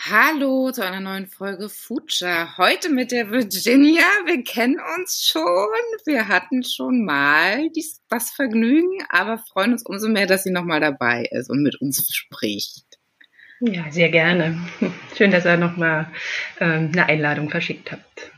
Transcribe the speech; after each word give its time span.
Hallo 0.00 0.70
zu 0.70 0.84
einer 0.84 1.00
neuen 1.00 1.26
Folge 1.26 1.68
Future. 1.68 2.56
Heute 2.56 2.88
mit 2.88 3.10
der 3.10 3.32
Virginia. 3.32 4.04
Wir 4.26 4.44
kennen 4.44 4.76
uns 4.96 5.26
schon. 5.26 5.42
Wir 6.06 6.28
hatten 6.28 6.62
schon 6.62 7.04
mal 7.04 7.68
dies, 7.70 8.00
das 8.08 8.30
Vergnügen, 8.30 9.02
aber 9.08 9.38
freuen 9.38 9.72
uns 9.72 9.84
umso 9.84 10.08
mehr, 10.08 10.26
dass 10.26 10.44
sie 10.44 10.52
nochmal 10.52 10.78
dabei 10.78 11.24
ist 11.32 11.50
und 11.50 11.64
mit 11.64 11.80
uns 11.80 12.14
spricht. 12.14 12.84
Ja, 13.58 13.90
sehr 13.90 14.08
gerne. 14.08 14.60
Schön, 15.16 15.32
dass 15.32 15.44
ihr 15.44 15.56
nochmal 15.56 16.06
ähm, 16.60 16.90
eine 16.92 17.06
Einladung 17.06 17.50
verschickt 17.50 17.90
habt. 17.90 18.30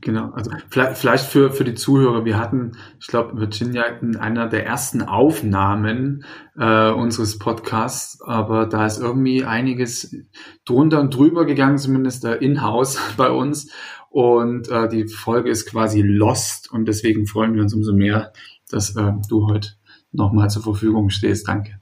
Genau, 0.00 0.30
also 0.30 0.50
vielleicht, 0.70 0.98
vielleicht 0.98 1.24
für, 1.26 1.50
für 1.52 1.64
die 1.64 1.74
Zuhörer, 1.74 2.24
wir 2.24 2.38
hatten, 2.38 2.72
ich 3.00 3.06
glaube, 3.06 3.38
Virginia 3.38 3.84
in 3.84 4.16
einer 4.16 4.48
der 4.48 4.66
ersten 4.66 5.02
Aufnahmen 5.02 6.24
äh, 6.58 6.90
unseres 6.90 7.38
Podcasts, 7.38 8.20
aber 8.22 8.66
da 8.66 8.86
ist 8.86 8.98
irgendwie 8.98 9.44
einiges 9.44 10.16
drunter 10.64 11.00
und 11.00 11.14
drüber 11.14 11.44
gegangen, 11.44 11.78
zumindest 11.78 12.24
äh, 12.24 12.36
in-house 12.36 12.98
bei 13.16 13.30
uns. 13.30 13.70
Und 14.10 14.68
äh, 14.68 14.88
die 14.88 15.06
Folge 15.06 15.50
ist 15.50 15.66
quasi 15.70 16.02
lost 16.02 16.72
und 16.72 16.86
deswegen 16.86 17.26
freuen 17.26 17.54
wir 17.54 17.62
uns 17.62 17.74
umso 17.74 17.92
mehr, 17.92 18.32
dass 18.70 18.96
äh, 18.96 19.12
du 19.28 19.46
heute 19.46 19.70
nochmal 20.12 20.50
zur 20.50 20.62
Verfügung 20.62 21.10
stehst. 21.10 21.46
Danke. 21.46 21.78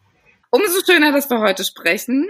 Umso 0.50 0.80
schöner, 0.84 1.12
dass 1.12 1.30
wir 1.30 1.40
heute 1.40 1.64
sprechen. 1.64 2.28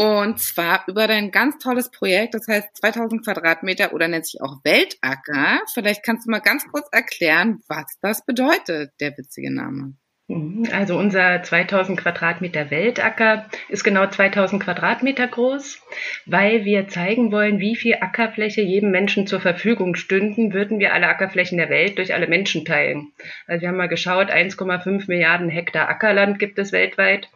Und 0.00 0.40
zwar 0.40 0.84
über 0.86 1.06
dein 1.06 1.30
ganz 1.30 1.58
tolles 1.58 1.90
Projekt, 1.90 2.32
das 2.32 2.48
heißt 2.48 2.74
2000 2.78 3.22
Quadratmeter 3.22 3.92
oder 3.92 4.08
nennt 4.08 4.24
sich 4.24 4.40
auch 4.40 4.56
Weltacker. 4.64 5.60
Vielleicht 5.74 6.02
kannst 6.02 6.26
du 6.26 6.30
mal 6.30 6.38
ganz 6.38 6.66
kurz 6.72 6.88
erklären, 6.90 7.60
was 7.68 7.98
das 8.00 8.24
bedeutet, 8.24 8.92
der 8.98 9.18
witzige 9.18 9.52
Name. 9.52 9.92
Mhm. 10.30 10.68
Also 10.72 10.96
unser 10.96 11.42
2000 11.42 12.00
Quadratmeter 12.00 12.70
Weltacker 12.70 13.46
ist 13.68 13.84
genau 13.84 14.06
2000 14.06 14.62
Quadratmeter 14.62 15.26
groß. 15.26 15.82
Weil 16.24 16.64
wir 16.64 16.88
zeigen 16.88 17.30
wollen, 17.30 17.58
wie 17.58 17.76
viel 17.76 17.96
Ackerfläche 18.00 18.62
jedem 18.62 18.92
Menschen 18.92 19.26
zur 19.26 19.40
Verfügung 19.40 19.96
stünden, 19.96 20.54
würden 20.54 20.78
wir 20.78 20.94
alle 20.94 21.08
Ackerflächen 21.08 21.58
der 21.58 21.68
Welt 21.68 21.98
durch 21.98 22.14
alle 22.14 22.26
Menschen 22.28 22.64
teilen. 22.64 23.12
Also 23.46 23.62
wir 23.62 23.68
haben 23.68 23.76
mal 23.76 23.88
geschaut, 23.88 24.30
1,5 24.30 25.08
Milliarden 25.08 25.50
Hektar 25.50 25.88
Ackerland 25.88 26.38
gibt 26.38 26.58
es 26.58 26.72
weltweit 26.72 27.28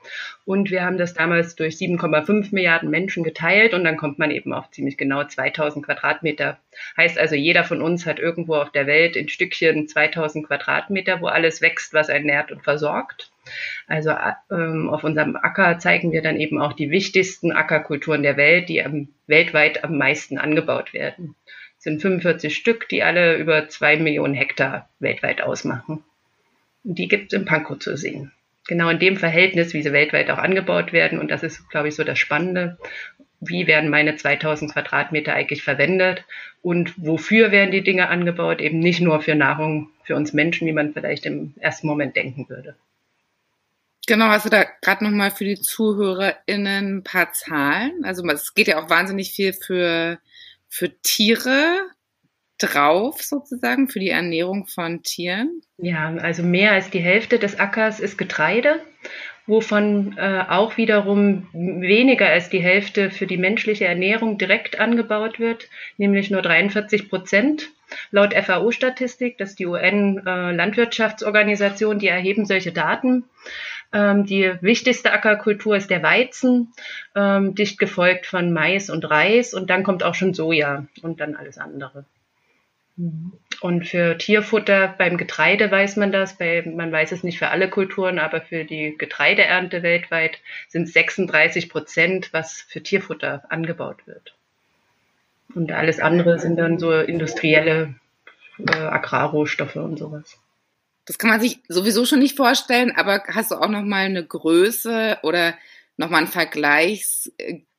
und 0.47 0.70
wir 0.70 0.84
haben 0.84 0.98
das 0.98 1.14
damals 1.14 1.56
durch 1.56 1.77
7,5 1.77 2.55
Milliarden 2.55 2.91
Menschen 2.91 3.25
geteilt 3.25 3.73
und 3.73 3.84
dann 3.84 3.97
kommt 3.97 4.19
man 4.19 4.31
eben 4.31 4.53
auf 4.53 4.70
ziemlich 4.70 4.98
genau 4.98 5.25
2000 5.25 5.86
Quadratmeter. 5.86 6.59
Heißt 6.98 7.19
also, 7.19 7.34
jeder 7.34 7.64
von 7.64 7.81
uns 7.81 8.05
hat 8.05 8.19
irgendwo 8.19 8.56
auf 8.56 8.70
der 8.70 8.86
Welt 8.86 9.17
in 9.17 9.31
Stückchen 9.31 9.89
2000 9.89 10.47
Quadratmeter, 10.47 11.23
wo 11.23 11.27
alles 11.28 11.62
wächst, 11.62 11.95
was 11.95 12.11
ernährt 12.11 12.53
und 12.53 12.62
versorgt. 12.62 13.31
Also 13.86 14.14
ähm, 14.51 14.91
auf 14.91 15.03
unserem 15.03 15.36
Acker 15.36 15.78
zeigen 15.78 16.12
wir 16.12 16.20
dann 16.20 16.36
eben 16.36 16.61
auch 16.61 16.75
die 16.75 16.91
wichtigsten 16.91 17.53
Ackerkulturen 17.53 18.23
der 18.23 18.36
Welt, 18.36 18.69
die 18.69 18.84
am, 18.84 19.08
weltweit 19.27 19.83
am 19.83 19.97
meisten 19.97 20.36
angebaut 20.36 20.92
werden. 20.92 21.36
Es 21.79 21.85
sind 21.85 22.02
45 22.02 22.55
Stück, 22.55 22.89
die 22.91 23.02
alle 23.02 23.36
über 23.36 23.68
zwei 23.68 23.97
Millionen 23.97 24.35
Hektar 24.35 24.91
weltweit 24.98 25.41
ausmachen. 25.41 26.05
Und 26.83 26.98
die 26.98 27.08
gibt 27.08 27.33
es 27.33 27.39
in 27.39 27.47
Pankow 27.47 27.79
zu 27.79 27.97
sehen 27.97 28.30
genau 28.67 28.89
in 28.89 28.98
dem 28.98 29.17
Verhältnis, 29.17 29.75
wie 29.75 29.83
sie 29.83 29.92
weltweit 29.92 30.30
auch 30.30 30.39
angebaut 30.39 30.92
werden. 30.92 31.19
Und 31.19 31.30
das 31.30 31.42
ist, 31.42 31.69
glaube 31.70 31.89
ich, 31.89 31.95
so 31.95 32.05
das 32.05 32.19
Spannende. 32.19 32.79
Wie 33.41 33.67
werden 33.67 33.91
meine 33.91 34.17
2000 34.17 34.73
Quadratmeter 34.73 35.35
eigentlich 35.35 35.63
verwendet 35.63 36.25
und 36.63 36.95
wofür 36.97 37.51
werden 37.51 37.73
die 37.73 37.83
Dinge 37.83 38.08
angebaut? 38.08 38.61
Eben 38.61 38.79
nicht 38.79 39.01
nur 39.01 39.20
für 39.20 39.35
Nahrung 39.35 39.91
für 40.05 40.17
uns 40.17 40.33
Menschen, 40.33 40.67
wie 40.67 40.73
man 40.73 40.95
vielleicht 40.95 41.27
im 41.27 41.55
ersten 41.61 41.86
Moment 41.86 42.17
denken 42.17 42.48
würde. 42.48 42.74
Genau, 44.07 44.27
hast 44.27 44.47
du 44.47 44.51
da 44.51 44.64
gerade 44.83 45.05
nochmal 45.05 45.30
für 45.30 45.45
die 45.45 45.61
ZuhörerInnen 45.61 46.98
ein 46.98 47.03
paar 47.03 47.33
Zahlen? 47.33 48.05
Also 48.05 48.27
es 48.29 48.55
geht 48.55 48.69
ja 48.69 48.83
auch 48.83 48.91
wahnsinnig 48.91 49.33
viel 49.33 49.55
für, 49.55 50.19
für 50.69 50.91
Tiere 51.01 51.80
drauf 52.59 53.23
sozusagen 53.23 53.89
für 53.89 54.01
die 54.01 54.11
Ernährung 54.11 54.67
von 54.67 55.03
Tieren? 55.03 55.63
Ja, 55.79 56.15
also 56.17 56.42
mehr 56.42 56.73
als 56.73 56.91
die 56.91 57.01
Hälfte 57.01 57.39
des 57.39 57.59
Ackers 57.59 58.01
ist 58.01 58.19
Getreide, 58.19 58.81
wovon 59.47 60.17
äh, 60.17 60.45
auch 60.48 60.77
wiederum 60.77 61.48
weniger 61.53 62.29
als 62.29 62.51
die 62.51 62.63
Hälfte 62.63 63.11
für 63.11 63.27
die 63.27 63.37
menschliche 63.37 63.87
Ernährung 63.87 64.39
direkt 64.39 64.79
angebaut 64.81 65.39
wird, 65.39 65.69
nämlich 65.97 66.31
nur 66.31 66.42
43 66.42 67.09
Prozent. 67.09 67.70
Laut 68.11 68.35
FAO-Statistik, 68.35 69.39
das 69.39 69.51
ist 69.51 69.59
die 69.59 69.67
UN-Landwirtschaftsorganisation, 69.67 71.97
äh, 71.97 72.01
die 72.01 72.09
erheben 72.09 72.47
solche 72.47 72.73
Daten. 72.73 73.25
Ähm, 73.92 74.25
die 74.27 74.53
wichtigste 74.61 75.13
Ackerkultur 75.13 75.77
ist 75.77 75.91
der 75.91 76.03
Weizen, 76.03 76.73
ähm, 77.15 77.55
dicht 77.55 77.79
gefolgt 77.79 78.27
von 78.27 78.53
Mais 78.53 78.91
und 78.91 79.09
Reis 79.09 79.55
und 79.55 79.71
dann 79.71 79.85
kommt 79.85 80.03
auch 80.03 80.17
schon 80.17 80.35
Soja 80.35 80.86
und 81.03 81.21
dann 81.21 81.36
alles 81.36 81.59
andere. 81.59 82.05
Und 82.96 83.88
für 83.88 84.16
Tierfutter 84.18 84.94
beim 84.98 85.16
Getreide 85.16 85.70
weiß 85.70 85.96
man 85.96 86.12
das, 86.12 86.38
bei, 86.38 86.62
man 86.62 86.92
weiß 86.92 87.12
es 87.12 87.24
nicht 87.24 87.38
für 87.38 87.48
alle 87.48 87.68
Kulturen, 87.68 88.18
aber 88.18 88.40
für 88.40 88.64
die 88.64 88.94
Getreideernte 88.96 89.82
weltweit 89.82 90.38
sind 90.68 90.88
36 90.88 91.68
Prozent, 91.68 92.32
was 92.32 92.60
für 92.68 92.82
Tierfutter 92.82 93.42
angebaut 93.48 94.06
wird. 94.06 94.34
Und 95.55 95.72
alles 95.72 95.98
andere 95.98 96.38
sind 96.38 96.56
dann 96.56 96.78
so 96.78 96.92
industrielle 96.92 97.94
äh, 98.58 98.77
Agrarrohstoffe 98.77 99.76
und 99.76 99.98
sowas. 99.98 100.38
Das 101.06 101.18
kann 101.18 101.30
man 101.30 101.40
sich 101.40 101.61
sowieso 101.68 102.06
schon 102.06 102.20
nicht 102.20 102.36
vorstellen, 102.36 102.92
aber 102.96 103.22
hast 103.28 103.50
du 103.50 103.56
auch 103.56 103.68
noch 103.68 103.82
mal 103.82 104.06
eine 104.06 104.24
Größe 104.24 105.18
oder 105.22 105.55
noch 105.96 106.11
mal 106.11 106.18
einen 106.18 106.26
Vergleichs 106.28 107.32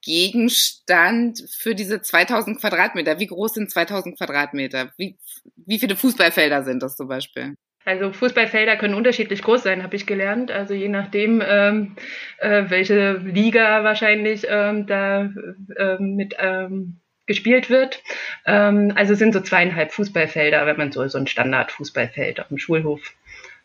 Gegenstand 0.05 1.43
für 1.49 1.75
diese 1.75 2.01
2000 2.01 2.61
Quadratmeter? 2.61 3.19
Wie 3.19 3.25
groß 3.25 3.55
sind 3.55 3.71
2000 3.71 4.17
Quadratmeter? 4.17 4.93
Wie, 4.97 5.17
wie 5.65 5.79
viele 5.79 5.95
Fußballfelder 5.95 6.63
sind 6.63 6.81
das 6.83 6.95
zum 6.95 7.07
Beispiel? 7.07 7.55
Also 7.85 8.11
Fußballfelder 8.11 8.77
können 8.77 8.93
unterschiedlich 8.93 9.41
groß 9.41 9.63
sein, 9.63 9.83
habe 9.83 9.95
ich 9.95 10.05
gelernt. 10.05 10.51
Also 10.51 10.73
je 10.73 10.89
nachdem, 10.89 11.43
ähm, 11.45 11.95
äh, 12.39 12.63
welche 12.67 13.13
Liga 13.17 13.83
wahrscheinlich 13.83 14.45
ähm, 14.49 14.87
da 14.87 15.29
äh, 15.75 15.97
mit 15.99 16.35
ähm, 16.39 17.01
gespielt 17.25 17.69
wird. 17.69 18.01
Ähm, 18.45 18.93
also 18.95 19.15
sind 19.15 19.33
so 19.33 19.41
zweieinhalb 19.41 19.91
Fußballfelder, 19.91 20.65
wenn 20.65 20.77
man 20.77 20.91
so, 20.91 21.07
so 21.07 21.17
ein 21.17 21.27
Standard-Fußballfeld 21.27 22.39
auf 22.39 22.47
dem 22.49 22.57
Schulhof 22.57 23.13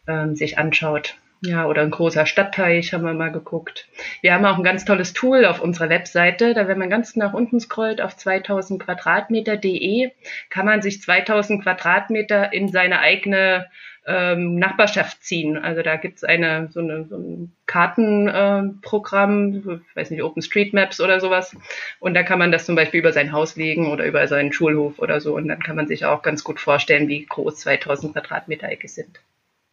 ähm, 0.07 0.35
sich 0.35 0.59
anschaut. 0.59 1.17
Ja, 1.43 1.67
oder 1.67 1.81
ein 1.81 1.91
großer 1.91 2.27
Stadtteich 2.27 2.93
haben 2.93 3.05
wir 3.05 3.15
mal 3.15 3.33
geguckt. 3.33 3.89
Wir 4.21 4.35
haben 4.35 4.45
auch 4.45 4.59
ein 4.59 4.65
ganz 4.65 4.85
tolles 4.85 5.15
Tool 5.15 5.47
auf 5.47 5.63
unserer 5.63 5.89
Webseite. 5.89 6.53
Da, 6.53 6.69
wenn 6.69 6.79
man 6.79 6.91
ganz 6.91 7.17
nach 7.17 7.33
unten 7.33 7.61
scrollt 7.61 8.03
auf 8.03 8.15
2000 8.15 8.83
Quadratmeter.de, 8.83 10.11
kann 10.51 10.67
man 10.67 10.83
sich 10.83 11.01
2000 11.01 11.63
Quadratmeter 11.63 12.53
in 12.53 12.69
seine 12.69 13.01
eigene 13.01 13.71
ähm, 14.07 14.57
Nachbarschaft 14.57 15.25
ziehen. 15.25 15.57
Also 15.57 15.81
da 15.81 15.97
gibt's 15.97 16.25
eine, 16.25 16.69
so, 16.73 16.81
eine, 16.81 17.07
so 17.07 17.17
ein 17.17 17.53
Kartenprogramm, 17.65 19.55
äh, 19.67 19.75
ich 19.89 19.97
weiß 19.97 20.11
nicht, 20.11 20.23
OpenStreetMaps 20.23 21.01
oder 21.01 21.21
sowas. 21.21 21.57
Und 22.01 22.13
da 22.13 22.23
kann 22.23 22.39
man 22.39 22.53
das 22.53 22.67
zum 22.67 22.77
Beispiel 22.77 23.01
über 23.01 23.15
sein 23.15 23.33
Haus 23.33 23.57
legen 23.57 23.91
oder 23.91 24.05
über 24.05 24.29
seinen 24.29 24.53
Schulhof 24.53 24.99
oder 24.99 25.23
so. 25.23 25.37
Und 25.37 25.49
dann 25.49 25.63
kann 25.63 25.77
man 25.77 25.87
sich 25.87 26.05
auch 26.05 26.21
ganz 26.21 26.45
gut 26.45 26.61
vorstellen, 26.61 27.09
wie 27.09 27.25
groß 27.25 27.57
2000 27.61 28.13
Quadratmeter 28.13 28.67
eigentlich 28.69 28.93
sind. 28.93 29.21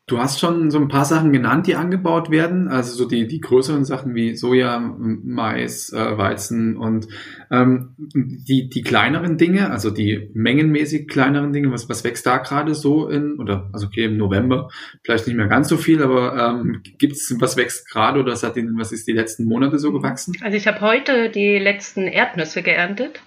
Du 0.10 0.20
hast 0.20 0.40
schon 0.40 0.72
so 0.72 0.80
ein 0.80 0.88
paar 0.88 1.04
Sachen 1.04 1.34
genannt, 1.34 1.68
die 1.68 1.76
angebaut 1.76 2.32
werden, 2.32 2.70
also 2.70 2.96
so 2.96 3.10
die, 3.10 3.28
die 3.28 3.42
größeren 3.42 3.84
Sachen 3.84 4.16
wie 4.16 4.38
Soja, 4.38 4.80
Mais, 4.80 5.92
äh, 5.92 6.18
Weizen 6.18 6.78
und 6.78 7.10
ähm, 7.52 7.94
die, 7.98 8.70
die 8.70 8.84
kleineren 8.84 9.38
Dinge, 9.38 9.70
also 9.70 9.92
die 9.92 10.32
mengenmäßig 10.34 11.10
kleineren 11.10 11.52
Dinge, 11.52 11.74
was, 11.74 11.90
was 11.90 12.06
wächst 12.06 12.26
da 12.26 12.38
gerade 12.38 12.74
so 12.74 13.10
in, 13.10 13.38
oder 13.38 13.70
also 13.74 13.88
okay, 13.88 14.06
im 14.06 14.16
November 14.16 14.70
vielleicht 15.04 15.28
nicht 15.28 15.36
mehr 15.36 15.48
ganz 15.48 15.68
so 15.68 15.76
viel, 15.76 16.02
aber 16.02 16.38
ähm, 16.38 16.82
gibt's 16.98 17.36
was 17.42 17.58
wächst 17.58 17.90
gerade 17.90 18.22
oder 18.22 18.34
hat 18.34 18.56
die, 18.56 18.66
was 18.78 18.94
ist 18.94 19.10
die 19.10 19.14
letzten 19.14 19.44
Monate 19.44 19.78
so 19.78 19.92
gewachsen? 19.92 20.38
Also 20.42 20.56
ich 20.56 20.68
habe 20.68 20.80
heute 20.80 21.30
die 21.30 21.58
letzten 21.58 22.04
Erdnüsse 22.04 22.64
geerntet. 22.64 23.22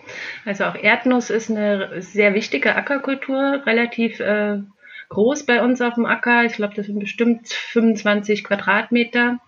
Also 0.47 0.65
auch 0.65 0.77
Erdnuss 0.77 1.29
ist 1.29 1.51
eine 1.51 2.01
sehr 2.01 2.33
wichtige 2.33 2.75
Ackerkultur, 2.75 3.67
relativ 3.67 4.19
äh, 4.21 4.61
groß 5.11 5.45
bei 5.45 5.63
uns 5.63 5.83
auf 5.83 5.95
dem 5.95 6.07
Acker. 6.07 6.45
Ich 6.45 6.55
glaube, 6.55 6.75
das 6.75 6.87
sind 6.87 6.99
bestimmt 6.99 7.49
25 7.49 8.45
Quadratmeter. 8.45 9.39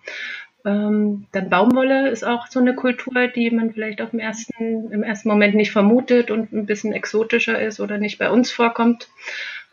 Ähm, 0.65 1.25
dann 1.31 1.49
Baumwolle 1.49 2.09
ist 2.09 2.23
auch 2.23 2.47
so 2.47 2.59
eine 2.59 2.75
Kultur, 2.75 3.27
die 3.27 3.49
man 3.51 3.73
vielleicht 3.73 4.01
auf 4.01 4.11
dem 4.11 4.19
ersten, 4.19 4.91
im 4.91 5.03
ersten 5.03 5.27
Moment 5.27 5.55
nicht 5.55 5.71
vermutet 5.71 6.31
und 6.31 6.53
ein 6.53 6.65
bisschen 6.65 6.93
exotischer 6.93 7.59
ist 7.59 7.79
oder 7.79 7.97
nicht 7.97 8.19
bei 8.19 8.29
uns 8.29 8.51
vorkommt. 8.51 9.09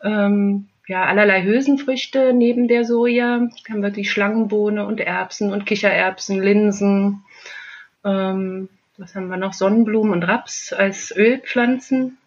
Ähm, 0.02 0.68
ja, 0.86 1.04
allerlei 1.04 1.44
Hülsenfrüchte 1.44 2.32
neben 2.32 2.66
der 2.66 2.84
Soja. 2.84 3.48
Haben 3.68 3.82
wir 3.82 3.90
die 3.90 4.04
Schlangenbohne 4.04 4.86
und 4.86 5.00
Erbsen 5.00 5.52
und 5.52 5.66
Kichererbsen, 5.66 6.42
Linsen. 6.42 7.22
Ähm, 8.04 8.68
was 8.96 9.14
haben 9.14 9.28
wir 9.28 9.36
noch? 9.36 9.52
Sonnenblumen 9.52 10.12
und 10.12 10.24
Raps 10.24 10.72
als 10.72 11.14
Ölpflanzen. 11.16 12.18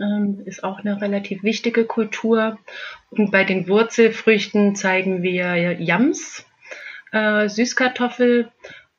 Ähm, 0.00 0.42
ist 0.44 0.64
auch 0.64 0.78
eine 0.80 1.00
relativ 1.00 1.42
wichtige 1.42 1.84
Kultur. 1.84 2.58
Und 3.10 3.30
bei 3.30 3.44
den 3.44 3.68
Wurzelfrüchten 3.68 4.76
zeigen 4.76 5.22
wir 5.22 5.56
Yams, 5.80 6.46
äh, 7.12 7.48
Süßkartoffel 7.48 8.50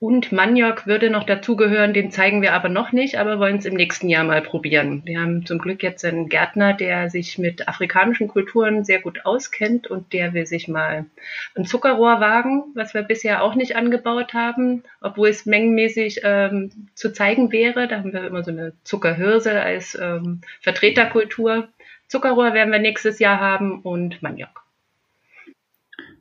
und 0.02 0.32
Maniok 0.32 0.88
würde 0.88 1.10
noch 1.10 1.26
dazugehören, 1.26 1.94
den 1.94 2.10
zeigen 2.10 2.42
wir 2.42 2.54
aber 2.54 2.70
noch 2.70 2.94
nicht, 2.94 3.20
aber 3.20 3.38
wollen 3.38 3.58
es 3.58 3.66
im 3.66 3.74
nächsten 3.74 4.08
Jahr 4.08 4.24
mal 4.24 4.42
probieren. 4.42 5.02
Wir 5.04 5.20
haben 5.20 5.46
zum 5.46 5.60
Glück 5.60 5.84
jetzt 5.84 6.06
einen 6.06 6.30
Gärtner, 6.30 6.74
der 6.74 7.10
sich 7.10 7.38
mit 7.38 7.68
afrikanischen 7.68 8.30
Kulturen 8.30 8.86
sehr 8.86 9.02
gut 9.02 9.26
auskennt 9.26 9.88
und 9.88 10.14
der 10.14 10.34
will 10.34 10.46
sich 10.46 10.70
mal 10.70 11.06
ein 11.54 11.66
Zuckerrohr 11.66 12.22
wagen, 12.22 12.64
was 12.76 12.94
wir 12.94 13.02
bisher 13.02 13.44
auch 13.44 13.56
nicht 13.56 13.76
angebaut 13.76 14.34
haben, 14.34 14.84
obwohl 15.02 15.28
es 15.28 15.46
mengenmäßig 15.46 16.22
ähm, 16.24 16.72
zu 16.96 17.12
zeigen 17.12 17.52
wäre. 17.52 17.90
Da 17.90 17.98
haben 17.98 18.14
wir 18.14 18.26
immer 18.26 18.44
so 18.44 18.52
eine 18.52 18.72
Zuckerhirse 18.86 19.60
als 19.62 20.00
ähm, 20.02 20.40
Vertreterkultur. 20.62 21.68
Zuckerrohr 22.08 22.54
werden 22.54 22.72
wir 22.72 22.80
nächstes 22.80 23.20
Jahr 23.20 23.42
haben 23.42 23.82
und 23.82 24.22
Maniok. 24.22 24.64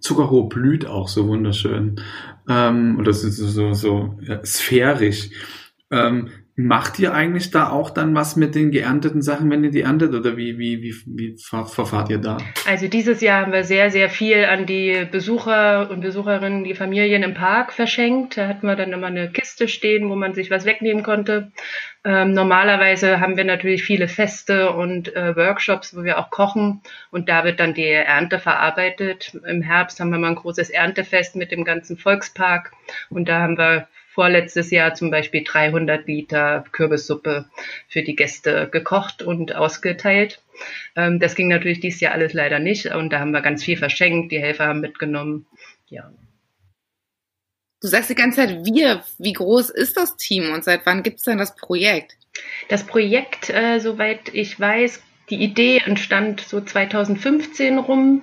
Zuckerrohr 0.01 0.49
blüht 0.49 0.87
auch 0.87 1.09
so 1.09 1.27
wunderschön. 1.29 2.01
Ähm, 2.49 2.99
ist 3.25 3.37
so, 3.37 3.47
so, 3.49 3.75
so 3.75 4.19
ja, 4.23 4.45
sphärisch. 4.45 5.31
Ähm, 5.91 6.31
Macht 6.61 6.99
ihr 6.99 7.15
eigentlich 7.15 7.53
da 7.53 7.71
auch 7.71 7.89
dann 7.89 8.17
was 8.17 8.35
mit 8.35 8.57
den 8.57 8.73
geernteten 8.73 9.23
Sachen, 9.23 9.49
wenn 9.49 9.63
ihr 9.63 9.71
die 9.71 9.83
erntet? 9.83 10.13
Oder 10.13 10.37
wie, 10.37 10.59
wie, 10.59 10.83
wie, 10.83 10.93
wie 11.07 11.37
verfahrt 11.39 12.11
ihr 12.11 12.19
da? 12.19 12.39
Also 12.67 12.89
dieses 12.89 13.21
Jahr 13.21 13.43
haben 13.43 13.53
wir 13.53 13.63
sehr, 13.63 13.93
sehr 13.93 14.11
viel 14.11 14.45
an 14.45 14.67
die 14.67 15.07
Besucher 15.09 15.89
und 15.89 16.01
Besucherinnen, 16.01 16.65
die 16.65 16.75
Familien 16.75 17.23
im 17.23 17.35
Park 17.35 17.73
verschenkt. 17.73 18.37
Da 18.37 18.49
hatten 18.49 18.67
wir 18.67 18.75
dann 18.75 18.93
immer 18.93 19.07
eine 19.07 19.31
Kiste 19.31 19.69
stehen, 19.69 20.11
wo 20.11 20.17
man 20.17 20.35
sich 20.35 20.51
was 20.51 20.65
wegnehmen 20.65 21.05
konnte. 21.05 21.53
Ähm, 22.05 22.33
normalerweise 22.33 23.21
haben 23.21 23.37
wir 23.37 23.45
natürlich 23.45 23.85
viele 23.85 24.09
Feste 24.09 24.73
und 24.73 25.15
äh, 25.15 25.37
Workshops, 25.37 25.97
wo 25.97 26.03
wir 26.03 26.19
auch 26.19 26.31
kochen. 26.31 26.83
Und 27.13 27.29
da 27.29 27.45
wird 27.45 27.61
dann 27.61 27.73
die 27.73 27.87
Ernte 27.87 28.41
verarbeitet. 28.41 29.33
Im 29.47 29.63
Herbst 29.63 30.01
haben 30.01 30.11
wir 30.11 30.19
mal 30.19 30.31
ein 30.31 30.35
großes 30.35 30.71
Erntefest 30.71 31.37
mit 31.37 31.53
dem 31.53 31.63
ganzen 31.63 31.97
Volkspark. 31.97 32.73
Und 33.11 33.29
da 33.29 33.43
haben 33.43 33.57
wir 33.57 33.87
vorletztes 34.19 34.73
Jahr 34.73 34.95
zum 34.95 35.13
Beispiel 35.13 35.45
300 35.45 36.09
Liter 36.09 36.65
Kürbissuppe 36.73 37.45
für 37.87 38.03
die 38.03 38.17
Gäste 38.17 38.69
gekocht 38.69 39.23
und 39.23 39.55
ausgeteilt. 39.55 40.43
Ähm, 40.97 41.21
das 41.21 41.37
ging 41.37 41.47
natürlich 41.47 41.79
dieses 41.79 42.01
Jahr 42.01 42.15
alles 42.15 42.33
leider 42.33 42.59
nicht 42.59 42.87
und 42.87 43.11
da 43.13 43.21
haben 43.21 43.31
wir 43.31 43.43
ganz 43.43 43.63
viel 43.63 43.77
verschenkt. 43.77 44.33
Die 44.33 44.41
Helfer 44.41 44.67
haben 44.67 44.81
mitgenommen. 44.81 45.47
Ja. 45.87 46.11
Du 47.81 47.87
sagst 47.87 48.11
die 48.11 48.17
ganze 48.17 48.41
Zeit 48.41 48.65
wir. 48.65 49.05
Wie 49.19 49.35
groß 49.35 49.71
ist 49.71 49.97
das 49.97 50.17
Team 50.17 50.51
und 50.53 50.65
seit 50.65 50.85
wann 50.85 51.05
gibt 51.05 51.19
es 51.19 51.25
denn 51.25 51.39
das 51.39 51.55
Projekt? 51.55 52.17
Das 52.69 52.85
Projekt, 52.85 53.51
äh, 53.51 53.79
soweit 53.79 54.35
ich 54.35 54.59
weiß, 54.59 55.01
die 55.31 55.43
Idee 55.43 55.81
entstand 55.85 56.41
so 56.41 56.61
2015 56.61 57.79
rum 57.79 58.23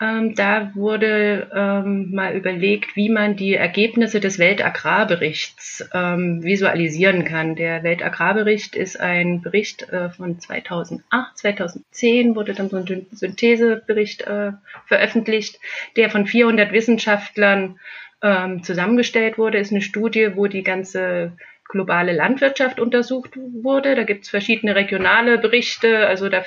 ähm, 0.00 0.34
da 0.34 0.72
wurde 0.74 1.50
ähm, 1.54 2.10
mal 2.14 2.34
überlegt, 2.34 2.96
wie 2.96 3.10
man 3.10 3.36
die 3.36 3.54
Ergebnisse 3.54 4.18
des 4.18 4.38
Weltagrarberichts 4.38 5.90
ähm, 5.92 6.42
visualisieren 6.42 7.26
kann. 7.26 7.54
Der 7.54 7.82
Weltagrarbericht 7.82 8.76
ist 8.76 8.98
ein 8.98 9.42
Bericht 9.42 9.90
äh, 9.90 10.08
von 10.08 10.40
2008, 10.40 11.36
2010 11.36 12.34
wurde 12.34 12.54
dann 12.54 12.70
so 12.70 12.78
ein 12.78 13.06
Synthesebericht 13.12 14.22
äh, 14.22 14.52
veröffentlicht, 14.86 15.60
der 15.96 16.08
von 16.08 16.26
400 16.26 16.72
Wissenschaftlern 16.72 17.78
ähm, 18.22 18.62
zusammengestellt 18.62 19.36
wurde. 19.36 19.58
Ist 19.58 19.70
eine 19.70 19.82
Studie, 19.82 20.30
wo 20.34 20.46
die 20.46 20.62
ganze 20.62 21.32
globale 21.70 22.12
Landwirtschaft 22.12 22.80
untersucht 22.80 23.36
wurde. 23.36 23.94
Da 23.94 24.02
gibt 24.02 24.24
es 24.24 24.30
verschiedene 24.30 24.74
regionale 24.74 25.38
Berichte, 25.38 26.06
also 26.06 26.28
da 26.28 26.44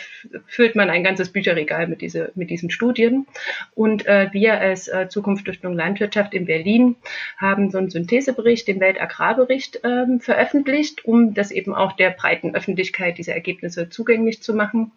füllt 0.48 0.76
man 0.76 0.90
ein 0.90 1.04
ganzes 1.04 1.30
Bücherregal 1.30 1.88
mit, 1.88 2.02
diese, 2.02 2.32
mit 2.36 2.50
diesen 2.50 2.70
Studien. 2.70 3.26
Und 3.74 4.06
äh, 4.06 4.30
wir 4.32 4.60
als 4.60 4.88
äh, 4.88 5.08
Zukunftsstiftung 5.10 5.74
Landwirtschaft 5.74 6.34
in 6.34 6.46
Berlin 6.46 6.96
haben 7.38 7.72
so 7.72 7.78
einen 7.78 7.90
Synthesebericht, 7.90 8.68
den 8.68 8.80
Weltagrarbericht, 8.80 9.80
ähm, 9.84 10.20
veröffentlicht, 10.20 11.06
um 11.06 11.34
das 11.34 11.52
eben 11.52 11.74
auch 11.74 11.94
der 11.94 12.12
breiten 12.12 12.54
Öffentlichkeit 12.54 13.18
diese 13.18 13.34
Ergebnisse 13.34 13.90
zugänglich 13.90 14.44
zu 14.44 14.54
machen. 14.54 14.92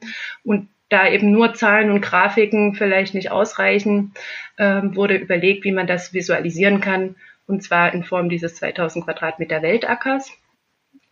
Und 0.45 0.69
da 0.89 1.09
eben 1.09 1.31
nur 1.33 1.55
Zahlen 1.55 1.91
und 1.91 2.01
Grafiken 2.01 2.75
vielleicht 2.75 3.15
nicht 3.15 3.31
ausreichen, 3.31 4.13
ähm, 4.59 4.95
wurde 4.95 5.17
überlegt, 5.17 5.65
wie 5.65 5.73
man 5.73 5.87
das 5.87 6.15
visualisieren 6.15 6.81
kann 6.81 7.17
und 7.47 7.63
zwar 7.63 7.93
in 7.93 8.05
Form 8.05 8.29
dieses 8.29 8.57
2000 8.57 9.05
Quadratmeter 9.05 9.63
Weltackers. 9.63 10.31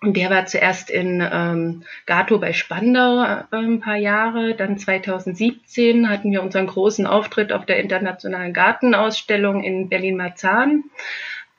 Und 0.01 0.17
der 0.17 0.29
war 0.29 0.45
zuerst 0.45 0.91
in 0.91 1.27
ähm, 1.33 1.85
Gato 2.05 2.39
bei 2.39 2.53
Spandau 2.53 3.23
äh, 3.25 3.45
ein 3.53 3.81
paar 3.81 3.97
Jahre. 3.97 4.55
Dann 4.55 4.77
2017 4.77 6.11
hatten 6.11 6.31
wir 6.31 6.43
unseren 6.43 6.67
großen 6.67 7.07
Auftritt 7.07 7.53
auf 7.53 7.65
der 7.65 7.79
Internationalen 7.79 8.53
Gartenausstellung 8.53 9.63
in 9.63 9.89
Berlin-Marzahn. 9.89 10.85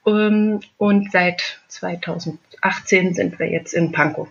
Ähm, 0.06 0.60
und 0.77 1.12
seit 1.12 1.60
2018 1.69 3.16
sind 3.16 3.39
wir 3.39 3.50
jetzt 3.50 3.74
in 3.74 3.92
Pankow. 3.92 4.27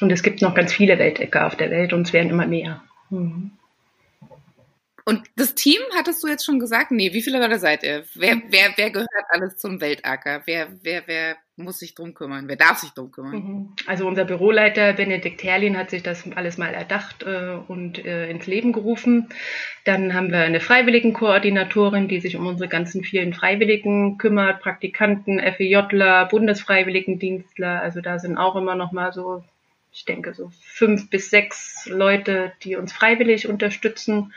Und 0.00 0.10
es 0.10 0.22
gibt 0.22 0.40
noch 0.40 0.54
ganz 0.54 0.72
viele 0.72 0.98
Weltäcker 0.98 1.46
auf 1.46 1.56
der 1.56 1.70
Welt 1.70 1.92
und 1.92 2.06
es 2.06 2.12
werden 2.12 2.30
immer 2.30 2.46
mehr. 2.46 2.82
Mhm. 3.10 3.52
Und 5.08 5.22
das 5.36 5.54
Team, 5.54 5.78
hattest 5.96 6.24
du 6.24 6.26
jetzt 6.26 6.44
schon 6.44 6.58
gesagt? 6.58 6.90
Nee, 6.90 7.12
wie 7.12 7.22
viele 7.22 7.38
Leute 7.38 7.60
seid 7.60 7.84
ihr? 7.84 8.02
Wer, 8.14 8.42
wer, 8.48 8.70
wer 8.74 8.90
gehört 8.90 9.08
alles 9.28 9.56
zum 9.56 9.80
Weltacker? 9.80 10.42
Wer, 10.46 10.66
wer, 10.82 11.04
wer 11.06 11.36
muss 11.54 11.78
sich 11.78 11.94
drum 11.94 12.12
kümmern? 12.12 12.48
Wer 12.48 12.56
darf 12.56 12.78
sich 12.78 12.90
drum 12.90 13.12
kümmern? 13.12 13.34
Mhm. 13.34 13.72
Also 13.86 14.04
unser 14.04 14.24
Büroleiter 14.24 14.94
Benedikt 14.94 15.44
Herlin 15.44 15.78
hat 15.78 15.90
sich 15.90 16.02
das 16.02 16.24
alles 16.34 16.58
mal 16.58 16.74
erdacht 16.74 17.22
äh, 17.22 17.56
und 17.68 18.04
äh, 18.04 18.28
ins 18.28 18.48
Leben 18.48 18.72
gerufen. 18.72 19.28
Dann 19.84 20.12
haben 20.12 20.32
wir 20.32 20.40
eine 20.40 20.58
Freiwilligenkoordinatorin, 20.58 22.08
die 22.08 22.18
sich 22.18 22.34
um 22.34 22.44
unsere 22.48 22.68
ganzen 22.68 23.04
vielen 23.04 23.32
Freiwilligen 23.32 24.18
kümmert, 24.18 24.60
Praktikanten, 24.60 25.38
FEJler, 25.38 26.26
Bundesfreiwilligendienstler. 26.26 27.80
Also 27.80 28.00
da 28.00 28.18
sind 28.18 28.38
auch 28.38 28.56
immer 28.56 28.74
noch 28.74 28.90
mal 28.90 29.12
so 29.12 29.44
ich 29.96 30.04
denke, 30.04 30.34
so 30.34 30.50
fünf 30.60 31.08
bis 31.08 31.30
sechs 31.30 31.86
Leute, 31.86 32.52
die 32.62 32.76
uns 32.76 32.92
freiwillig 32.92 33.48
unterstützen. 33.48 34.34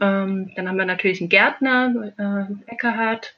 Ähm, 0.00 0.52
dann 0.56 0.68
haben 0.68 0.76
wir 0.76 0.84
natürlich 0.84 1.20
einen 1.20 1.30
Gärtner, 1.30 2.12
äh, 2.18 2.72
Eckerhardt, 2.72 3.34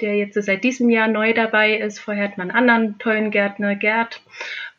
der 0.00 0.16
jetzt 0.16 0.42
seit 0.42 0.64
diesem 0.64 0.90
Jahr 0.90 1.08
neu 1.08 1.32
dabei 1.32 1.76
ist. 1.76 1.98
Vorher 2.00 2.24
hat 2.24 2.38
man 2.38 2.50
einen 2.50 2.70
anderen 2.70 2.98
tollen 2.98 3.30
Gärtner, 3.30 3.76
Gerd. 3.76 4.20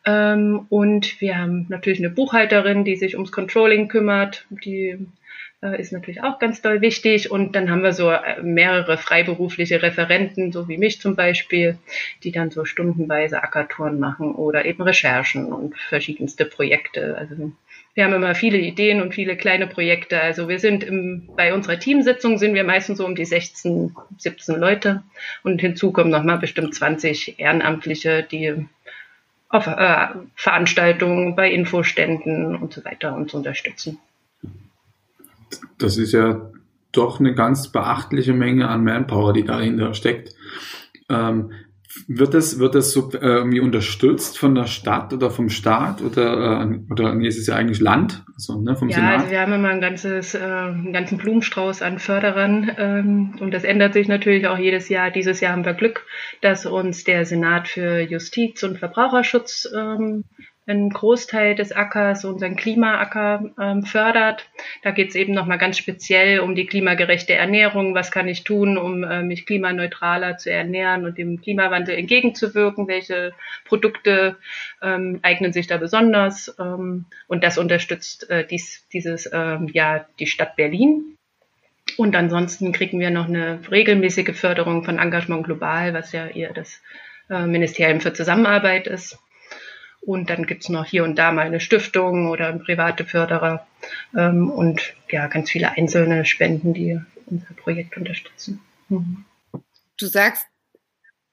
Ähm, 0.04 0.66
und 0.68 1.20
wir 1.20 1.38
haben 1.38 1.66
natürlich 1.68 2.00
eine 2.00 2.10
Buchhalterin, 2.10 2.84
die 2.84 2.96
sich 2.96 3.14
ums 3.14 3.32
Controlling 3.32 3.88
kümmert. 3.88 4.46
Die 4.50 4.98
äh, 5.62 5.80
ist 5.80 5.92
natürlich 5.92 6.22
auch 6.22 6.38
ganz 6.38 6.60
doll 6.60 6.80
wichtig. 6.80 7.30
Und 7.30 7.54
dann 7.54 7.70
haben 7.70 7.82
wir 7.82 7.92
so 7.92 8.10
äh, 8.10 8.42
mehrere 8.42 8.98
freiberufliche 8.98 9.82
Referenten, 9.82 10.52
so 10.52 10.68
wie 10.68 10.76
mich 10.76 11.00
zum 11.00 11.16
Beispiel, 11.16 11.78
die 12.24 12.32
dann 12.32 12.50
so 12.50 12.64
stundenweise 12.64 13.42
Ackertouren 13.42 13.98
machen 13.98 14.34
oder 14.34 14.64
eben 14.64 14.82
Recherchen 14.82 15.52
und 15.52 15.78
verschiedenste 15.78 16.44
Projekte. 16.44 17.16
Also 17.16 17.52
wir 17.94 18.04
haben 18.04 18.14
immer 18.14 18.34
viele 18.34 18.58
Ideen 18.58 19.02
und 19.02 19.14
viele 19.14 19.36
kleine 19.36 19.66
Projekte. 19.66 20.20
Also 20.20 20.48
wir 20.48 20.58
sind 20.58 20.82
im, 20.82 21.28
bei 21.36 21.52
unserer 21.52 21.78
Teamsitzung 21.78 22.38
sind 22.38 22.54
wir 22.54 22.64
meistens 22.64 22.98
so 22.98 23.04
um 23.04 23.14
die 23.14 23.26
16, 23.26 23.94
17 24.18 24.58
Leute 24.58 25.02
und 25.42 25.60
hinzu 25.60 25.92
kommen 25.92 26.10
nochmal 26.10 26.38
bestimmt 26.38 26.74
20 26.74 27.38
Ehrenamtliche, 27.38 28.22
die 28.22 28.66
auf 29.50 29.66
äh, 29.66 30.06
Veranstaltungen, 30.34 31.36
bei 31.36 31.50
Infoständen 31.52 32.56
und 32.56 32.72
so 32.72 32.82
weiter 32.86 33.14
uns 33.14 33.34
unterstützen. 33.34 33.98
Das 35.76 35.98
ist 35.98 36.12
ja 36.12 36.50
doch 36.92 37.20
eine 37.20 37.34
ganz 37.34 37.70
beachtliche 37.70 38.32
Menge 38.32 38.68
an 38.68 38.84
Manpower, 38.84 39.34
die 39.34 39.44
dahinter 39.44 39.92
steckt. 39.92 40.34
Ähm, 41.10 41.52
wird 42.06 42.34
das, 42.34 42.58
wird 42.58 42.74
das 42.74 42.92
so 42.92 43.10
äh, 43.12 43.18
irgendwie 43.20 43.60
unterstützt 43.60 44.38
von 44.38 44.54
der 44.54 44.66
Stadt 44.66 45.12
oder 45.12 45.30
vom 45.30 45.48
Staat 45.48 46.02
oder, 46.02 46.62
äh, 46.62 46.78
oder 46.90 47.14
nee, 47.14 47.26
es 47.26 47.38
ist 47.38 47.48
ja 47.48 47.56
eigentlich 47.56 47.80
Land, 47.80 48.24
also, 48.34 48.60
ne, 48.60 48.76
vom 48.76 48.88
ja, 48.88 48.96
Senat? 48.96 49.14
Also 49.20 49.30
wir 49.30 49.40
haben 49.40 49.52
immer 49.52 49.68
ein 49.68 49.80
ganzes, 49.80 50.34
äh, 50.34 50.38
einen 50.38 50.92
ganzen 50.92 51.18
Blumenstrauß 51.18 51.82
an 51.82 51.98
Förderern 51.98 52.70
ähm, 52.76 53.34
und 53.40 53.52
das 53.52 53.64
ändert 53.64 53.92
sich 53.94 54.08
natürlich 54.08 54.46
auch 54.46 54.58
jedes 54.58 54.88
Jahr. 54.88 55.10
Dieses 55.10 55.40
Jahr 55.40 55.52
haben 55.52 55.64
wir 55.64 55.74
Glück, 55.74 56.06
dass 56.40 56.66
uns 56.66 57.04
der 57.04 57.24
Senat 57.24 57.68
für 57.68 58.00
Justiz 58.00 58.62
und 58.62 58.78
Verbraucherschutz 58.78 59.68
ähm, 59.76 60.24
einen 60.66 60.90
Großteil 60.90 61.56
des 61.56 61.72
Ackers, 61.72 62.24
unseren 62.24 62.54
Klimaacker 62.54 63.50
ähm, 63.60 63.82
fördert. 63.82 64.48
Da 64.82 64.92
geht 64.92 65.08
es 65.08 65.16
eben 65.16 65.34
nochmal 65.34 65.58
ganz 65.58 65.76
speziell 65.76 66.38
um 66.40 66.54
die 66.54 66.66
klimagerechte 66.66 67.34
Ernährung. 67.34 67.94
Was 67.94 68.12
kann 68.12 68.28
ich 68.28 68.44
tun, 68.44 68.78
um 68.78 69.02
äh, 69.02 69.22
mich 69.22 69.44
klimaneutraler 69.44 70.38
zu 70.38 70.50
ernähren 70.52 71.04
und 71.04 71.18
dem 71.18 71.40
Klimawandel 71.40 71.96
entgegenzuwirken? 71.96 72.86
Welche 72.86 73.32
Produkte 73.64 74.36
ähm, 74.80 75.18
eignen 75.22 75.52
sich 75.52 75.66
da 75.66 75.78
besonders? 75.78 76.54
Ähm, 76.60 77.06
und 77.26 77.42
das 77.42 77.58
unterstützt 77.58 78.30
äh, 78.30 78.46
dies, 78.46 78.86
dieses 78.92 79.28
ähm, 79.32 79.68
ja 79.72 80.06
die 80.20 80.26
Stadt 80.26 80.54
Berlin. 80.54 81.16
Und 81.96 82.14
ansonsten 82.14 82.72
kriegen 82.72 83.00
wir 83.00 83.10
noch 83.10 83.26
eine 83.26 83.60
regelmäßige 83.68 84.36
Förderung 84.36 84.84
von 84.84 84.98
Engagement 84.98 85.44
Global, 85.44 85.92
was 85.92 86.12
ja 86.12 86.28
eher 86.28 86.52
das 86.52 86.80
äh, 87.28 87.46
Ministerium 87.46 88.00
für 88.00 88.12
Zusammenarbeit 88.12 88.86
ist. 88.86 89.18
Und 90.04 90.30
dann 90.30 90.46
gibt's 90.46 90.68
noch 90.68 90.84
hier 90.84 91.04
und 91.04 91.16
da 91.16 91.30
mal 91.30 91.46
eine 91.46 91.60
Stiftung 91.60 92.28
oder 92.28 92.52
private 92.52 93.04
Förderer 93.04 93.66
ähm, 94.16 94.50
und 94.50 94.94
ja, 95.08 95.28
ganz 95.28 95.50
viele 95.50 95.70
einzelne 95.70 96.24
Spenden, 96.24 96.74
die 96.74 97.00
unser 97.26 97.54
Projekt 97.54 97.96
unterstützen. 97.96 98.60
Mhm. 98.88 99.24
Du 99.98 100.06
sagst, 100.06 100.44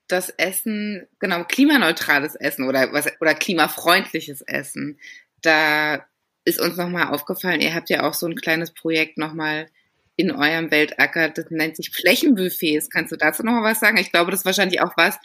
das 0.08 0.30
Essen, 0.30 1.08
genau, 1.20 1.44
klimaneutrales 1.44 2.36
Essen 2.36 2.68
oder 2.68 2.92
was 2.92 3.08
oder 3.22 3.34
klimafreundliches 3.34 4.42
Essen. 4.42 5.00
Da 5.42 6.06
ist 6.46 6.60
uns 6.60 6.78
nochmal 6.78 7.08
aufgefallen, 7.08 7.62
ihr 7.62 7.74
habt 7.74 7.90
ja 7.90 8.08
auch 8.08 8.14
so 8.14 8.28
ein 8.28 8.36
kleines 8.36 8.74
Projekt 8.74 9.18
nochmal 9.18 9.68
in 10.16 10.32
eurem 10.32 10.70
Weltacker, 10.70 11.30
das 11.30 11.50
nennt 11.50 11.78
sich 11.78 11.92
Flächenbuffets. 11.92 12.90
Kannst 12.90 13.12
du 13.12 13.16
dazu 13.16 13.44
noch 13.44 13.54
mal 13.54 13.64
was 13.64 13.80
sagen? 13.80 13.98
Ich 13.98 14.12
glaube, 14.12 14.32
das 14.32 14.42
ist 14.42 14.46
wahrscheinlich 14.46 14.82
auch 14.82 14.98
was, 14.98 15.18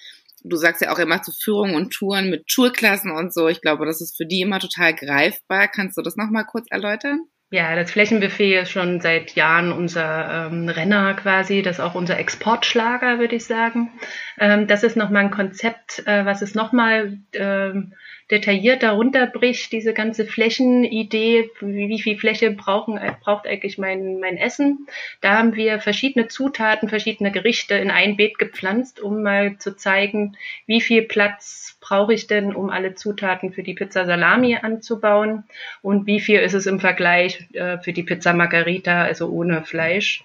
du 0.45 0.57
sagst 0.57 0.83
ja 0.83 0.93
auch 0.93 0.99
immer 0.99 1.23
zu 1.23 1.33
Führungen 1.33 1.75
und 1.75 1.93
Touren 1.93 2.31
mit 2.31 2.51
Schulklassen 2.51 3.11
und 3.11 3.33
so. 3.33 3.49
Ich 3.49 3.61
glaube, 3.61 3.87
das 3.87 4.01
ist 4.01 4.17
für 4.17 4.27
die 4.27 4.43
immer 4.43 4.61
total 4.61 4.95
greifbar. 4.95 5.69
Kannst 5.69 5.97
du 5.97 6.03
das 6.03 6.17
nochmal 6.17 6.45
kurz 6.45 6.67
erläutern? 6.71 7.21
Ja, 7.51 7.77
das 7.77 7.93
Flächenbuffet 7.93 8.63
ist 8.63 8.71
schon 8.71 9.01
seit 9.01 9.37
Jahren 9.37 9.71
unser 9.71 10.49
ähm, 10.49 10.69
Renner 10.69 11.15
quasi, 11.15 11.63
das 11.63 11.77
ist 11.77 11.85
auch 11.85 11.95
unser 11.95 12.19
Exportschlager, 12.19 13.21
würde 13.21 13.37
ich 13.37 13.45
sagen. 13.45 13.93
Ähm, 14.39 14.67
das 14.67 14.83
ist 14.83 14.97
nochmal 14.97 15.25
ein 15.25 15.31
Konzept, 15.31 16.05
äh, 16.07 16.25
was 16.25 16.43
es 16.43 16.55
nochmal 16.55 17.19
ähm, 17.33 17.95
detaillierter 18.31 18.93
runterbricht, 18.93 19.73
diese 19.73 19.93
ganze 19.93 20.25
Flächenidee, 20.25 21.51
wie, 21.61 21.89
wie 21.89 22.01
viel 22.01 22.19
Fläche 22.19 22.51
brauchen, 22.51 22.99
braucht 23.23 23.47
eigentlich 23.47 23.77
mein, 23.79 24.19
mein 24.19 24.37
Essen. 24.37 24.87
Da 25.21 25.39
haben 25.39 25.55
wir 25.57 25.81
verschiedene 25.81 26.29
Zutaten, 26.29 26.89
verschiedene 26.89 27.33
Gerichte 27.33 27.75
in 27.75 27.91
ein 27.91 28.17
Beet 28.17 28.39
gepflanzt, 28.39 29.01
um 29.01 29.23
mal 29.23 29.59
zu 29.59 29.77
zeigen, 29.77 30.37
wie 30.67 30.81
viel 30.81 31.03
Platz 31.03 31.74
brauche 31.85 32.15
ich 32.15 32.27
denn, 32.27 32.55
um 32.55 32.71
alle 32.71 32.95
Zutaten 32.95 33.53
für 33.53 33.63
die 33.63 33.75
Pizza 33.75 34.07
Salami 34.07 34.57
anzubauen 34.57 35.45
und 35.83 36.07
wie 36.07 36.19
viel 36.19 36.41
ist 36.41 36.55
es 36.55 36.65
im 36.65 36.81
Vergleich 36.81 37.47
äh, 37.53 37.77
für 37.77 37.93
die 37.93 38.03
Pizza 38.03 38.33
Margarita, 38.33 39.03
also 39.03 39.29
ohne 39.29 39.65
Fleisch. 39.65 40.25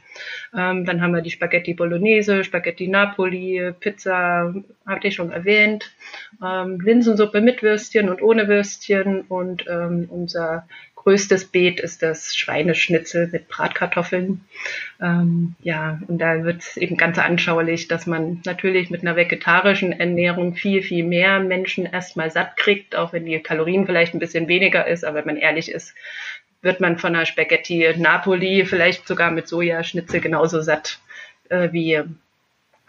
Ähm, 0.57 0.85
dann 0.85 1.01
haben 1.01 1.13
wir 1.13 1.21
die 1.21 1.31
Spaghetti 1.31 1.73
Bolognese, 1.73 2.45
Spaghetti 2.45 2.87
Napoli, 2.87 3.73
Pizza, 3.77 4.53
hatte 4.87 5.09
ich 5.09 5.15
schon 5.15 5.31
erwähnt, 5.31 5.91
ähm, 6.41 6.79
Linsensuppe 6.79 7.41
mit 7.41 7.61
Würstchen 7.61 8.07
und 8.07 8.21
ohne 8.21 8.47
Würstchen 8.47 9.21
und 9.21 9.65
ähm, 9.67 10.07
unser 10.09 10.65
größtes 11.09 11.45
Beet 11.45 11.79
ist 11.79 12.03
das 12.03 12.35
Schweineschnitzel 12.35 13.29
mit 13.31 13.47
Bratkartoffeln. 13.47 14.41
Ähm, 15.01 15.55
ja, 15.63 15.99
und 16.07 16.19
da 16.19 16.43
wird 16.43 16.61
es 16.61 16.77
eben 16.77 16.97
ganz 16.97 17.17
anschaulich, 17.17 17.87
dass 17.87 18.05
man 18.05 18.41
natürlich 18.45 18.91
mit 18.91 19.01
einer 19.01 19.15
vegetarischen 19.15 19.91
Ernährung 19.91 20.53
viel, 20.53 20.83
viel 20.83 21.03
mehr 21.03 21.39
Menschen 21.39 21.87
erstmal 21.87 22.29
satt 22.29 22.57
kriegt, 22.57 22.95
auch 22.95 23.11
wenn 23.11 23.25
die 23.25 23.39
Kalorien 23.39 23.87
vielleicht 23.87 24.13
ein 24.13 24.19
bisschen 24.19 24.47
weniger 24.47 24.85
ist, 24.85 25.03
aber 25.03 25.17
wenn 25.19 25.25
man 25.25 25.37
ehrlich 25.37 25.71
ist, 25.71 25.95
wird 26.61 26.79
man 26.79 26.99
von 26.99 27.15
einer 27.15 27.25
Spaghetti 27.25 27.91
Napoli 27.97 28.65
vielleicht 28.65 29.07
sogar 29.07 29.31
mit 29.31 29.47
Sojaschnitzel 29.47 30.21
genauso 30.21 30.61
satt 30.61 30.99
äh, 31.49 31.71
wie 31.71 32.03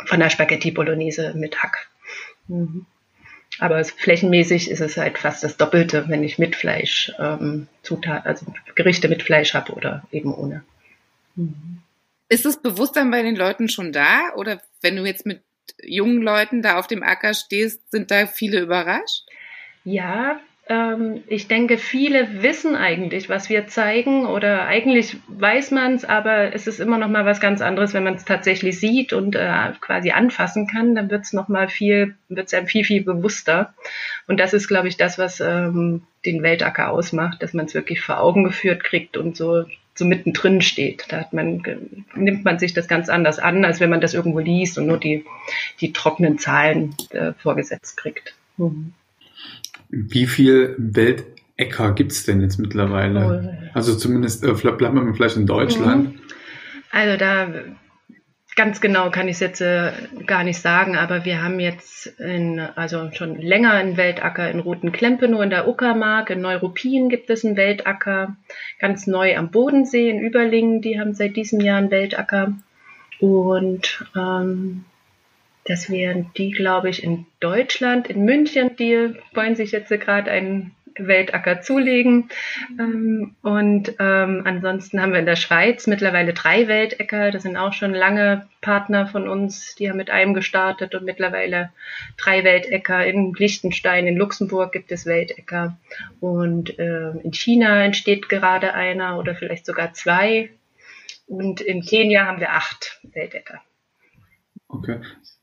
von 0.04 0.20
der 0.20 0.28
Spaghetti 0.28 0.72
Bolognese 0.72 1.32
mit 1.34 1.62
Hack. 1.62 1.88
Mhm. 2.48 2.84
Aber 3.60 3.84
flächenmäßig 3.84 4.70
ist 4.70 4.80
es 4.80 4.96
halt 4.96 5.18
fast 5.18 5.44
das 5.44 5.56
Doppelte, 5.56 6.08
wenn 6.08 6.24
ich 6.24 6.38
mit 6.38 6.56
Fleisch 6.56 7.12
ähm, 7.18 7.68
Zutat, 7.82 8.26
also 8.26 8.46
Gerichte 8.74 9.08
mit 9.08 9.22
Fleisch 9.22 9.54
habe 9.54 9.72
oder 9.72 10.02
eben 10.10 10.34
ohne. 10.34 10.64
Mhm. 11.36 11.82
Ist 12.30 12.46
das 12.46 12.62
Bewusstsein 12.62 13.10
bei 13.10 13.22
den 13.22 13.36
Leuten 13.36 13.68
schon 13.68 13.92
da? 13.92 14.32
Oder 14.36 14.62
wenn 14.80 14.96
du 14.96 15.04
jetzt 15.04 15.26
mit 15.26 15.42
jungen 15.82 16.22
Leuten 16.22 16.62
da 16.62 16.78
auf 16.78 16.86
dem 16.86 17.02
Acker 17.02 17.34
stehst, 17.34 17.90
sind 17.90 18.10
da 18.10 18.26
viele 18.26 18.60
überrascht? 18.60 19.24
Ja, 19.84 20.40
ähm, 20.70 21.24
ich 21.26 21.48
denke, 21.48 21.78
viele 21.78 22.42
wissen 22.44 22.76
eigentlich, 22.76 23.28
was 23.28 23.50
wir 23.50 23.66
zeigen 23.66 24.24
oder 24.24 24.66
eigentlich 24.66 25.16
weiß 25.26 25.72
man 25.72 25.94
es, 25.94 26.04
aber 26.04 26.54
es 26.54 26.68
ist 26.68 26.78
immer 26.78 26.96
noch 26.96 27.08
mal 27.08 27.26
was 27.26 27.40
ganz 27.40 27.60
anderes, 27.60 27.92
wenn 27.92 28.04
man 28.04 28.14
es 28.14 28.24
tatsächlich 28.24 28.78
sieht 28.78 29.12
und 29.12 29.34
äh, 29.34 29.72
quasi 29.80 30.12
anfassen 30.12 30.68
kann, 30.68 30.94
dann 30.94 31.10
wird 31.10 31.24
es 31.24 31.32
noch 31.32 31.48
mal 31.48 31.68
viel, 31.68 32.14
wird 32.28 32.46
es 32.46 32.54
einem 32.54 32.68
viel, 32.68 32.84
viel 32.84 33.02
bewusster. 33.02 33.74
Und 34.28 34.38
das 34.38 34.52
ist, 34.52 34.68
glaube 34.68 34.86
ich, 34.86 34.96
das, 34.96 35.18
was 35.18 35.40
ähm, 35.40 36.02
den 36.24 36.44
Weltacker 36.44 36.90
ausmacht, 36.92 37.42
dass 37.42 37.52
man 37.52 37.66
es 37.66 37.74
wirklich 37.74 38.00
vor 38.00 38.20
Augen 38.20 38.44
geführt 38.44 38.84
kriegt 38.84 39.16
und 39.16 39.36
so 39.36 39.64
so 39.92 40.04
mittendrin 40.06 40.62
steht. 40.62 41.04
Da 41.08 41.26
man, 41.32 41.62
nimmt 42.14 42.44
man 42.44 42.60
sich 42.60 42.72
das 42.72 42.86
ganz 42.86 43.08
anders 43.08 43.40
an, 43.40 43.64
als 43.64 43.80
wenn 43.80 43.90
man 43.90 44.00
das 44.00 44.14
irgendwo 44.14 44.38
liest 44.38 44.78
und 44.78 44.86
nur 44.86 44.98
die, 44.98 45.26
die 45.80 45.92
trockenen 45.92 46.38
Zahlen 46.38 46.94
äh, 47.10 47.32
vorgesetzt 47.32 47.96
kriegt. 47.96 48.34
Mhm. 48.56 48.94
Wie 49.90 50.26
viel 50.26 50.74
Weltäcker 50.78 51.92
gibt 51.92 52.12
es 52.12 52.24
denn 52.24 52.40
jetzt 52.40 52.58
mittlerweile? 52.58 53.44
Oh. 53.44 53.70
Also 53.74 53.96
zumindest, 53.96 54.44
äh, 54.44 54.52
bleiben 54.52 55.06
wir 55.06 55.14
vielleicht 55.14 55.36
in 55.36 55.46
Deutschland. 55.46 56.14
Mhm. 56.14 56.20
Also 56.90 57.16
da 57.16 57.48
ganz 58.56 58.80
genau 58.80 59.10
kann 59.10 59.28
ich 59.28 59.34
es 59.34 59.40
jetzt 59.40 59.60
äh, 59.60 59.92
gar 60.26 60.44
nicht 60.44 60.60
sagen, 60.60 60.96
aber 60.96 61.24
wir 61.24 61.42
haben 61.42 61.60
jetzt 61.60 62.06
in, 62.18 62.60
also 62.60 63.10
schon 63.12 63.40
länger 63.40 63.72
einen 63.72 63.96
Weltacker 63.96 64.50
in 64.50 64.60
Roten 64.60 64.92
Klempenow 64.92 65.42
in 65.42 65.50
der 65.50 65.68
Uckermark, 65.68 66.30
in 66.30 66.40
Neuruppin 66.40 67.08
gibt 67.08 67.30
es 67.30 67.44
einen 67.44 67.56
Weltacker, 67.56 68.36
ganz 68.78 69.06
neu 69.06 69.36
am 69.36 69.50
Bodensee 69.50 70.10
in 70.10 70.20
Überlingen, 70.20 70.82
die 70.82 70.98
haben 71.00 71.14
seit 71.14 71.36
diesem 71.36 71.60
Jahr 71.60 71.78
einen 71.78 71.90
Weltacker. 71.90 72.54
Und 73.20 74.06
ähm, 74.16 74.84
das 75.70 75.88
wären 75.88 76.32
die, 76.36 76.50
glaube 76.50 76.90
ich, 76.90 77.04
in 77.04 77.26
Deutschland, 77.38 78.08
in 78.08 78.24
München, 78.24 78.74
die 78.76 79.14
wollen 79.34 79.54
sich 79.54 79.70
jetzt 79.70 79.88
gerade 79.88 80.28
einen 80.28 80.74
Weltacker 80.98 81.60
zulegen. 81.60 82.28
Ähm, 82.76 83.36
und 83.42 83.94
ähm, 84.00 84.42
ansonsten 84.44 85.00
haben 85.00 85.12
wir 85.12 85.20
in 85.20 85.26
der 85.26 85.36
Schweiz 85.36 85.86
mittlerweile 85.86 86.34
drei 86.34 86.66
Weltäcker. 86.66 87.30
Das 87.30 87.44
sind 87.44 87.56
auch 87.56 87.72
schon 87.72 87.94
lange 87.94 88.48
Partner 88.60 89.06
von 89.06 89.28
uns. 89.28 89.76
Die 89.76 89.88
haben 89.88 89.96
mit 89.96 90.10
einem 90.10 90.34
gestartet 90.34 90.96
und 90.96 91.04
mittlerweile 91.04 91.70
drei 92.16 92.42
Weltäcker. 92.42 93.06
In 93.06 93.32
Liechtenstein, 93.32 94.08
in 94.08 94.16
Luxemburg 94.16 94.72
gibt 94.72 94.90
es 94.90 95.06
Weltäcker. 95.06 95.78
Und 96.18 96.80
äh, 96.80 97.10
in 97.10 97.32
China 97.32 97.84
entsteht 97.84 98.28
gerade 98.28 98.74
einer 98.74 99.20
oder 99.20 99.36
vielleicht 99.36 99.66
sogar 99.66 99.94
zwei. 99.94 100.50
Und 101.28 101.60
in 101.60 101.82
Kenia 101.82 102.26
haben 102.26 102.40
wir 102.40 102.54
acht 102.54 102.98
Weltäcker. 103.04 103.62
Okay. 104.66 105.00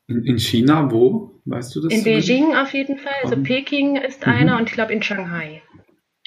In, 0.08 0.24
in 0.24 0.40
China, 0.40 0.90
wo? 0.92 1.42
Weißt 1.46 1.76
du 1.76 1.82
das? 1.82 1.94
In 1.94 2.04
Beijing 2.04 2.56
auf 2.56 2.74
jeden 2.74 2.98
Fall. 2.98 3.14
Also 3.24 3.42
Peking 3.42 3.98
ist 3.98 4.26
mhm. 4.26 4.34
einer 4.34 4.58
und 4.58 4.70
ich 4.70 4.74
glaube 4.74 4.94
in 4.94 5.04
Shanghai. 5.04 5.62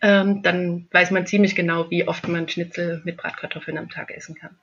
ähm, 0.00 0.42
dann 0.42 0.88
weiß 0.90 1.10
man 1.10 1.26
ziemlich 1.26 1.54
genau, 1.54 1.90
wie 1.90 2.06
oft 2.08 2.26
man 2.28 2.48
Schnitzel 2.48 3.02
mit 3.04 3.16
Bratkartoffeln 3.16 3.78
am 3.78 3.90
Tag 3.90 4.10
essen 4.10 4.34
kann. 4.34 4.56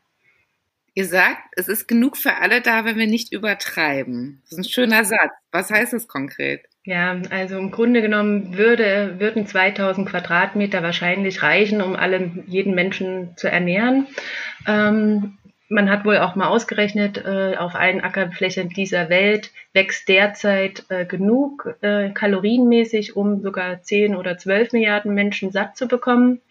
Ihr 0.95 1.05
sagt, 1.05 1.41
es 1.55 1.67
ist 1.67 1.87
genug 1.87 2.17
für 2.17 2.35
alle 2.35 2.61
da, 2.61 2.83
wenn 2.83 2.97
wir 2.97 3.07
nicht 3.07 3.31
übertreiben. 3.31 4.41
Das 4.43 4.53
ist 4.53 4.57
ein 4.57 4.63
schöner 4.69 5.05
Satz. 5.05 5.31
Was 5.51 5.69
heißt 5.69 5.93
das 5.93 6.07
konkret? 6.07 6.65
Ja, 6.83 7.21
also 7.29 7.57
im 7.57 7.71
Grunde 7.71 8.01
genommen 8.01 8.57
würde, 8.57 9.15
würden 9.19 9.45
2000 9.45 10.09
Quadratmeter 10.09 10.81
wahrscheinlich 10.81 11.43
reichen, 11.43 11.81
um 11.81 11.95
alle, 11.95 12.31
jeden 12.47 12.73
Menschen 12.73 13.37
zu 13.37 13.49
ernähren. 13.49 14.07
Ähm, 14.67 15.37
man 15.69 15.89
hat 15.89 16.03
wohl 16.03 16.17
auch 16.17 16.35
mal 16.35 16.47
ausgerechnet, 16.47 17.23
äh, 17.23 17.55
auf 17.57 17.75
allen 17.75 18.01
Ackerflächen 18.01 18.69
dieser 18.69 19.09
Welt 19.09 19.51
wächst 19.71 20.09
derzeit 20.09 20.85
äh, 20.89 21.05
genug 21.05 21.75
äh, 21.81 22.09
kalorienmäßig, 22.09 23.15
um 23.15 23.41
sogar 23.41 23.81
10 23.81 24.15
oder 24.15 24.37
12 24.37 24.73
Milliarden 24.73 25.13
Menschen 25.13 25.51
satt 25.51 25.77
zu 25.77 25.87
bekommen. 25.87 26.41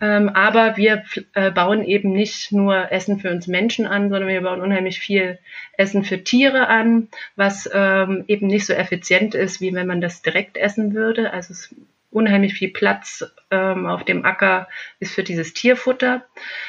Ähm, 0.00 0.30
aber 0.30 0.76
wir 0.76 1.04
äh, 1.34 1.50
bauen 1.50 1.84
eben 1.84 2.12
nicht 2.12 2.50
nur 2.50 2.90
Essen 2.90 3.20
für 3.20 3.30
uns 3.30 3.46
Menschen 3.46 3.86
an, 3.86 4.08
sondern 4.08 4.28
wir 4.28 4.40
bauen 4.40 4.60
unheimlich 4.60 4.98
viel 4.98 5.38
Essen 5.74 6.04
für 6.04 6.24
Tiere 6.24 6.68
an, 6.68 7.08
was 7.36 7.68
ähm, 7.72 8.24
eben 8.28 8.46
nicht 8.46 8.66
so 8.66 8.72
effizient 8.72 9.34
ist, 9.34 9.60
wie 9.60 9.72
wenn 9.74 9.86
man 9.86 10.00
das 10.00 10.22
direkt 10.22 10.56
essen 10.56 10.94
würde. 10.94 11.32
Also 11.32 11.52
es 11.52 11.74
unheimlich 12.10 12.54
viel 12.54 12.70
Platz 12.70 13.24
ähm, 13.50 13.86
auf 13.86 14.04
dem 14.04 14.24
Acker 14.24 14.68
ist 14.98 15.14
für 15.14 15.22
dieses 15.22 15.52
Tierfutter. 15.52 16.24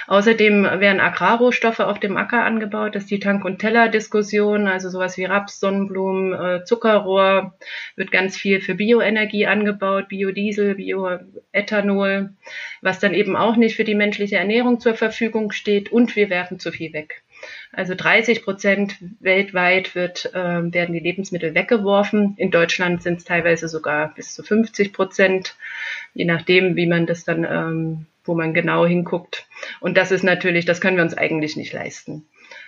Außerdem 0.07 0.63
werden 0.63 0.99
Agrarrohstoffe 0.99 1.79
auf 1.79 1.99
dem 1.99 2.17
Acker 2.17 2.43
angebaut. 2.43 2.95
Das 2.95 3.03
ist 3.03 3.11
die 3.11 3.19
Tank- 3.19 3.45
und 3.45 3.59
Teller-Diskussion, 3.59 4.67
also 4.67 4.89
sowas 4.89 5.17
wie 5.17 5.25
Raps, 5.25 5.59
Sonnenblumen, 5.59 6.33
äh, 6.33 6.63
Zuckerrohr, 6.65 7.57
wird 7.95 8.11
ganz 8.11 8.37
viel 8.37 8.61
für 8.61 8.75
Bioenergie 8.75 9.47
angebaut, 9.47 10.09
Biodiesel, 10.09 10.75
Bioethanol, 10.75 12.31
was 12.81 12.99
dann 12.99 13.13
eben 13.13 13.35
auch 13.35 13.55
nicht 13.55 13.75
für 13.75 13.85
die 13.85 13.95
menschliche 13.95 14.37
Ernährung 14.37 14.79
zur 14.79 14.93
Verfügung 14.93 15.51
steht 15.51 15.91
und 15.91 16.15
wir 16.15 16.29
werfen 16.29 16.59
zu 16.59 16.71
viel 16.71 16.91
weg. 16.93 17.23
Also 17.71 17.95
30 17.95 18.43
Prozent 18.43 18.97
weltweit 19.19 19.95
wird, 19.95 20.33
äh, 20.33 20.73
werden 20.73 20.93
die 20.93 20.99
Lebensmittel 20.99 21.53
weggeworfen. 21.53 22.35
In 22.37 22.51
Deutschland 22.51 23.03
sind 23.03 23.19
es 23.19 23.25
teilweise 23.25 23.67
sogar 23.67 24.13
bis 24.15 24.33
zu 24.33 24.43
50 24.43 24.93
Prozent, 24.93 25.55
je 26.13 26.25
nachdem, 26.25 26.75
wie 26.75 26.87
man 26.87 27.05
das 27.05 27.23
dann, 27.25 27.43
ähm, 27.43 28.05
wo 28.25 28.35
man 28.35 28.53
genau 28.53 28.85
hinguckt. 28.85 29.47
Und 29.79 29.97
das 29.97 30.11
ist 30.11 30.23
natürlich, 30.23 30.65
das 30.65 30.81
können 30.81 30.97
wir 30.97 31.03
uns 31.03 31.17
eigentlich 31.17 31.55
nicht 31.55 31.73
leisten. 31.73 32.25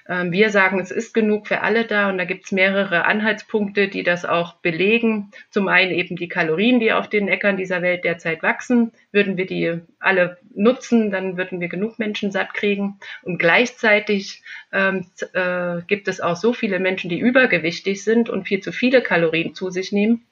Ähm, 0.08 0.31
wir 0.31 0.50
sagen, 0.50 0.79
es 0.79 0.91
ist 0.91 1.13
genug 1.13 1.48
für 1.48 1.62
alle 1.62 1.86
da 1.86 2.10
und 2.10 2.17
da 2.17 2.25
gibt 2.25 2.46
es 2.46 2.51
mehrere 2.51 3.05
Anhaltspunkte, 3.05 3.88
die 3.88 4.03
das 4.03 4.25
auch 4.25 4.55
belegen. 4.55 5.31
Zum 5.50 5.67
einen 5.67 5.91
eben 5.91 6.15
die 6.15 6.27
Kalorien, 6.27 6.79
die 6.79 6.91
auf 6.91 7.10
den 7.10 7.27
Äckern 7.27 7.58
dieser 7.58 7.81
Welt 7.81 8.03
derzeit 8.03 8.43
wachsen. 8.43 8.91
Würden 9.12 9.38
wir 9.38 9.46
die 9.46 9.79
alle 10.00 10.38
nutzen, 10.53 11.12
dann 11.12 11.38
würden 11.38 11.60
wir 11.60 11.67
genug 11.67 12.00
Menschen 12.00 12.31
satt 12.31 12.53
kriegen. 12.53 13.00
Und 13.24 13.38
gleichzeitig 13.38 14.43
ähm, 14.72 15.05
äh, 15.34 15.81
gibt 15.88 16.08
es 16.08 16.22
auch 16.22 16.36
so 16.36 16.53
viele 16.53 16.79
Menschen, 16.79 17.10
die 17.10 17.20
übergewichtig 17.20 18.03
sind 18.03 18.29
und 18.29 18.48
viel 18.48 18.62
zu 18.62 18.71
viele 18.71 19.02
Kalorien 19.02 19.56
zu 19.56 19.69
sich 19.69 19.91
nehmen, 19.91 20.23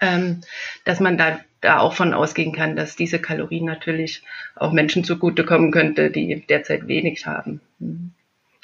ähm, 0.00 0.40
dass 0.84 1.00
man 1.00 1.18
da 1.18 1.40
da 1.64 1.78
auch 1.78 1.94
von 1.94 2.12
ausgehen 2.12 2.52
kann, 2.52 2.76
dass 2.76 2.94
diese 2.94 3.18
Kalorien 3.18 3.64
natürlich 3.64 4.22
auch 4.54 4.72
Menschen 4.72 5.02
zugutekommen 5.02 5.70
könnte, 5.70 6.10
die 6.10 6.44
derzeit 6.46 6.86
wenig 6.86 7.26
haben. 7.26 7.60
Mhm. 7.78 8.12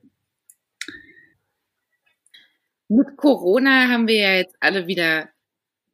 Mit 2.90 3.18
Corona 3.18 3.88
haben 3.90 4.08
wir 4.08 4.18
ja 4.18 4.34
jetzt 4.36 4.56
alle 4.60 4.88
wieder 4.88 5.24
ein 5.24 5.30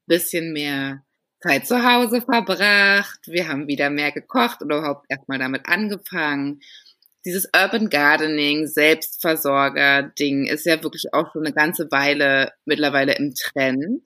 bisschen 0.07 0.51
mehr 0.51 1.03
Zeit 1.41 1.65
zu 1.65 1.83
Hause 1.83 2.21
verbracht. 2.21 3.19
Wir 3.27 3.47
haben 3.47 3.67
wieder 3.67 3.89
mehr 3.89 4.12
gekocht 4.12 4.62
oder 4.62 4.79
überhaupt 4.79 5.05
erstmal 5.07 5.39
damit 5.39 5.65
angefangen. 5.65 6.59
Dieses 7.25 7.49
Urban 7.55 7.89
Gardening, 7.89 8.67
Selbstversorger-Ding 8.67 10.45
ist 10.45 10.65
ja 10.65 10.81
wirklich 10.83 11.13
auch 11.13 11.31
schon 11.31 11.45
eine 11.45 11.53
ganze 11.53 11.89
Weile 11.91 12.51
mittlerweile 12.65 13.15
im 13.15 13.33
Trend. 13.33 14.03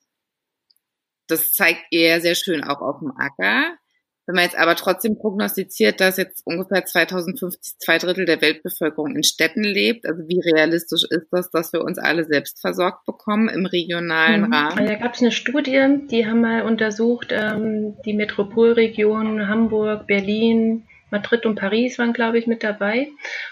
Das 1.27 1.53
zeigt 1.53 1.85
ihr 1.91 2.21
sehr 2.21 2.35
schön 2.35 2.63
auch 2.63 2.81
auf 2.81 2.99
dem 2.99 3.11
Acker. 3.17 3.77
Wenn 4.25 4.35
man 4.35 4.45
jetzt 4.45 4.57
aber 4.57 4.75
trotzdem 4.75 5.17
prognostiziert, 5.17 5.99
dass 5.99 6.17
jetzt 6.17 6.45
ungefähr 6.45 6.85
2050 6.85 7.77
zwei 7.77 7.97
Drittel 7.97 8.25
der 8.25 8.41
Weltbevölkerung 8.41 9.15
in 9.15 9.23
Städten 9.23 9.63
lebt, 9.63 10.05
also 10.05 10.23
wie 10.27 10.39
realistisch 10.39 11.03
ist 11.09 11.27
das, 11.31 11.51
dass 11.51 11.73
wir 11.73 11.81
uns 11.81 11.97
alle 11.97 12.23
selbst 12.23 12.61
versorgt 12.61 13.05
bekommen 13.05 13.49
im 13.49 13.65
regionalen 13.65 14.47
mhm. 14.47 14.53
Rahmen? 14.53 14.85
Da 14.85 14.95
gab 14.95 15.13
es 15.13 15.21
eine 15.21 15.31
Studie, 15.31 15.99
die 16.09 16.25
haben 16.25 16.41
mal 16.41 16.61
untersucht, 16.61 17.31
ähm, 17.31 17.95
die 18.05 18.13
Metropolregionen 18.13 19.47
Hamburg, 19.49 20.07
Berlin, 20.07 20.85
Madrid 21.13 21.45
und 21.45 21.55
Paris 21.55 21.99
waren, 21.99 22.11
glaube 22.11 22.39
ich, 22.39 22.47
mit 22.47 22.63
dabei. 22.63 23.07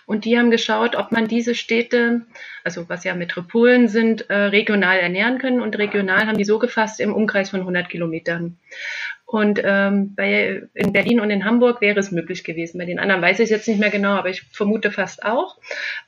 Und 0.07 0.25
die 0.25 0.37
haben 0.37 0.49
geschaut, 0.49 0.95
ob 0.95 1.11
man 1.11 1.27
diese 1.27 1.53
Städte, 1.53 2.21
also 2.63 2.89
was 2.89 3.03
ja 3.03 3.13
Metropolen 3.13 3.87
sind, 3.87 4.29
äh, 4.31 4.35
regional 4.35 4.97
ernähren 4.97 5.37
können. 5.37 5.61
Und 5.61 5.77
regional 5.77 6.25
haben 6.25 6.39
die 6.39 6.43
so 6.43 6.57
gefasst 6.57 6.99
im 6.99 7.13
Umkreis 7.13 7.51
von 7.51 7.59
100 7.59 7.87
Kilometern. 7.87 8.57
Und 9.31 9.61
ähm, 9.63 10.13
bei, 10.13 10.63
in 10.73 10.91
Berlin 10.91 11.21
und 11.21 11.29
in 11.29 11.45
Hamburg 11.45 11.79
wäre 11.79 11.97
es 11.97 12.11
möglich 12.11 12.43
gewesen. 12.43 12.79
Bei 12.79 12.83
den 12.85 12.99
anderen 12.99 13.21
weiß 13.21 13.39
ich 13.39 13.49
jetzt 13.49 13.65
nicht 13.65 13.79
mehr 13.79 13.89
genau, 13.89 14.15
aber 14.15 14.29
ich 14.29 14.41
vermute 14.51 14.91
fast 14.91 15.23
auch. 15.23 15.57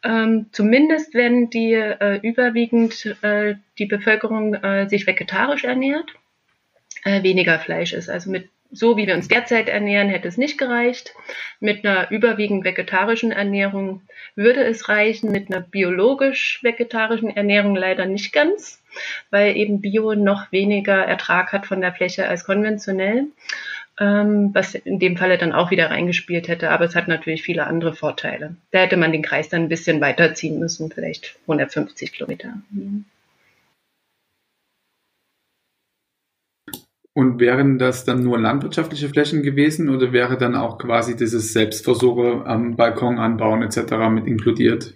Ähm, 0.03 0.47
zumindest 0.51 1.13
wenn 1.13 1.49
die 1.49 1.71
äh, 1.71 2.19
überwiegend 2.21 3.15
äh, 3.21 3.55
die 3.77 3.86
Bevölkerung 3.86 4.55
äh, 4.55 4.89
sich 4.89 5.07
vegetarisch 5.07 5.63
ernährt, 5.63 6.12
äh, 7.05 7.23
weniger 7.23 7.59
Fleisch 7.59 7.93
ist. 7.93 8.09
Also 8.09 8.29
mit 8.29 8.49
so 8.71 8.97
wie 8.97 9.07
wir 9.07 9.15
uns 9.15 9.29
derzeit 9.29 9.69
ernähren, 9.69 10.09
hätte 10.09 10.27
es 10.27 10.38
nicht 10.38 10.57
gereicht. 10.57 11.13
Mit 11.62 11.86
einer 11.86 12.12
überwiegend 12.12 12.65
vegetarischen 12.65 13.31
Ernährung 13.31 14.01
würde 14.36 14.65
es 14.65 14.89
reichen. 14.89 15.31
Mit 15.31 15.49
einer 15.49 15.62
biologisch 15.62 16.59
vegetarischen 16.62 17.29
Ernährung 17.29 17.77
leider 17.77 18.05
nicht 18.05 18.33
ganz 18.33 18.82
weil 19.29 19.56
eben 19.58 19.82
Bio 19.82 20.15
noch 20.15 20.51
weniger 20.51 20.97
Ertrag 20.97 21.51
hat 21.53 21.65
von 21.65 21.82
der 21.82 21.93
Fläche 21.93 22.27
als 22.27 22.45
konventionell, 22.45 23.27
ähm, 23.99 24.51
was 24.53 24.75
in 24.75 24.99
dem 24.99 25.17
Falle 25.17 25.38
dann 25.38 25.53
auch 25.53 25.71
wieder 25.71 25.89
reingespielt 25.89 26.47
hätte. 26.47 26.69
Aber 26.69 26.86
es 26.86 26.95
hat 26.95 27.08
natürlich 27.08 27.43
viele 27.43 27.67
andere 27.67 27.93
Vorteile. 27.93 28.56
Da 28.71 28.79
hätte 28.79 28.97
man 28.97 29.12
den 29.12 29.21
Kreis 29.21 29.49
dann 29.49 29.63
ein 29.63 29.69
bisschen 29.69 30.01
weiterziehen 30.01 30.60
müssen, 30.60 30.91
vielleicht 30.91 31.36
150 31.47 32.13
Kilometer. 32.13 32.53
Mhm. 32.71 33.06
Und 37.15 37.39
wären 37.39 37.77
das 37.77 38.06
dann 38.06 38.23
nur 38.23 38.39
landwirtschaftliche 38.39 39.08
Flächen 39.08 39.43
gewesen 39.43 39.89
oder 39.89 40.12
wäre 40.13 40.36
dann 40.36 40.56
auch 40.56 40.79
quasi 40.79 41.15
dieses 41.15 41.53
Selbstversorger 41.53 42.47
am 42.47 42.75
Balkon 42.75 43.19
anbauen 43.19 43.62
etc. 43.62 44.10
mit 44.10 44.25
inkludiert? 44.25 44.95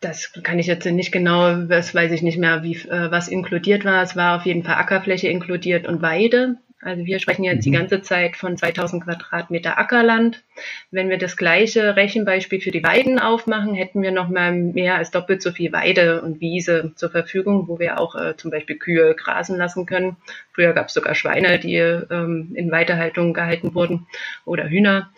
Das 0.00 0.32
kann 0.42 0.58
ich 0.58 0.66
jetzt 0.66 0.86
nicht 0.86 1.12
genau, 1.12 1.54
das 1.56 1.94
weiß 1.94 2.10
ich 2.12 2.22
nicht 2.22 2.38
mehr, 2.38 2.62
wie, 2.62 2.74
äh, 2.74 3.10
was 3.10 3.28
inkludiert 3.28 3.84
war. 3.84 4.02
Es 4.02 4.16
war 4.16 4.36
auf 4.36 4.46
jeden 4.46 4.64
Fall 4.64 4.76
Ackerfläche 4.76 5.28
inkludiert 5.28 5.86
und 5.86 6.02
Weide. 6.02 6.56
Also 6.82 7.04
wir 7.04 7.18
sprechen 7.18 7.44
jetzt 7.44 7.66
mhm. 7.66 7.72
die 7.72 7.78
ganze 7.78 8.00
Zeit 8.00 8.36
von 8.36 8.56
2000 8.56 9.04
Quadratmeter 9.04 9.78
Ackerland. 9.78 10.42
Wenn 10.90 11.10
wir 11.10 11.18
das 11.18 11.36
gleiche 11.36 11.96
Rechenbeispiel 11.96 12.60
für 12.62 12.70
die 12.70 12.82
Weiden 12.82 13.18
aufmachen, 13.18 13.74
hätten 13.74 14.00
wir 14.00 14.12
noch 14.12 14.30
mal 14.30 14.52
mehr 14.52 14.94
als 14.94 15.10
doppelt 15.10 15.42
so 15.42 15.52
viel 15.52 15.72
Weide 15.72 16.22
und 16.22 16.40
Wiese 16.40 16.92
zur 16.94 17.10
Verfügung, 17.10 17.68
wo 17.68 17.78
wir 17.78 18.00
auch 18.00 18.14
äh, 18.14 18.36
zum 18.36 18.50
Beispiel 18.50 18.76
Kühe 18.76 19.14
grasen 19.14 19.58
lassen 19.58 19.84
können. 19.84 20.16
Früher 20.52 20.72
gab 20.72 20.86
es 20.86 20.94
sogar 20.94 21.14
Schweine, 21.14 21.58
die 21.58 21.76
ähm, 21.76 22.52
in 22.54 22.70
Weiterhaltung 22.70 23.34
gehalten 23.34 23.74
wurden 23.74 24.06
oder 24.46 24.68
Hühner. 24.68 25.10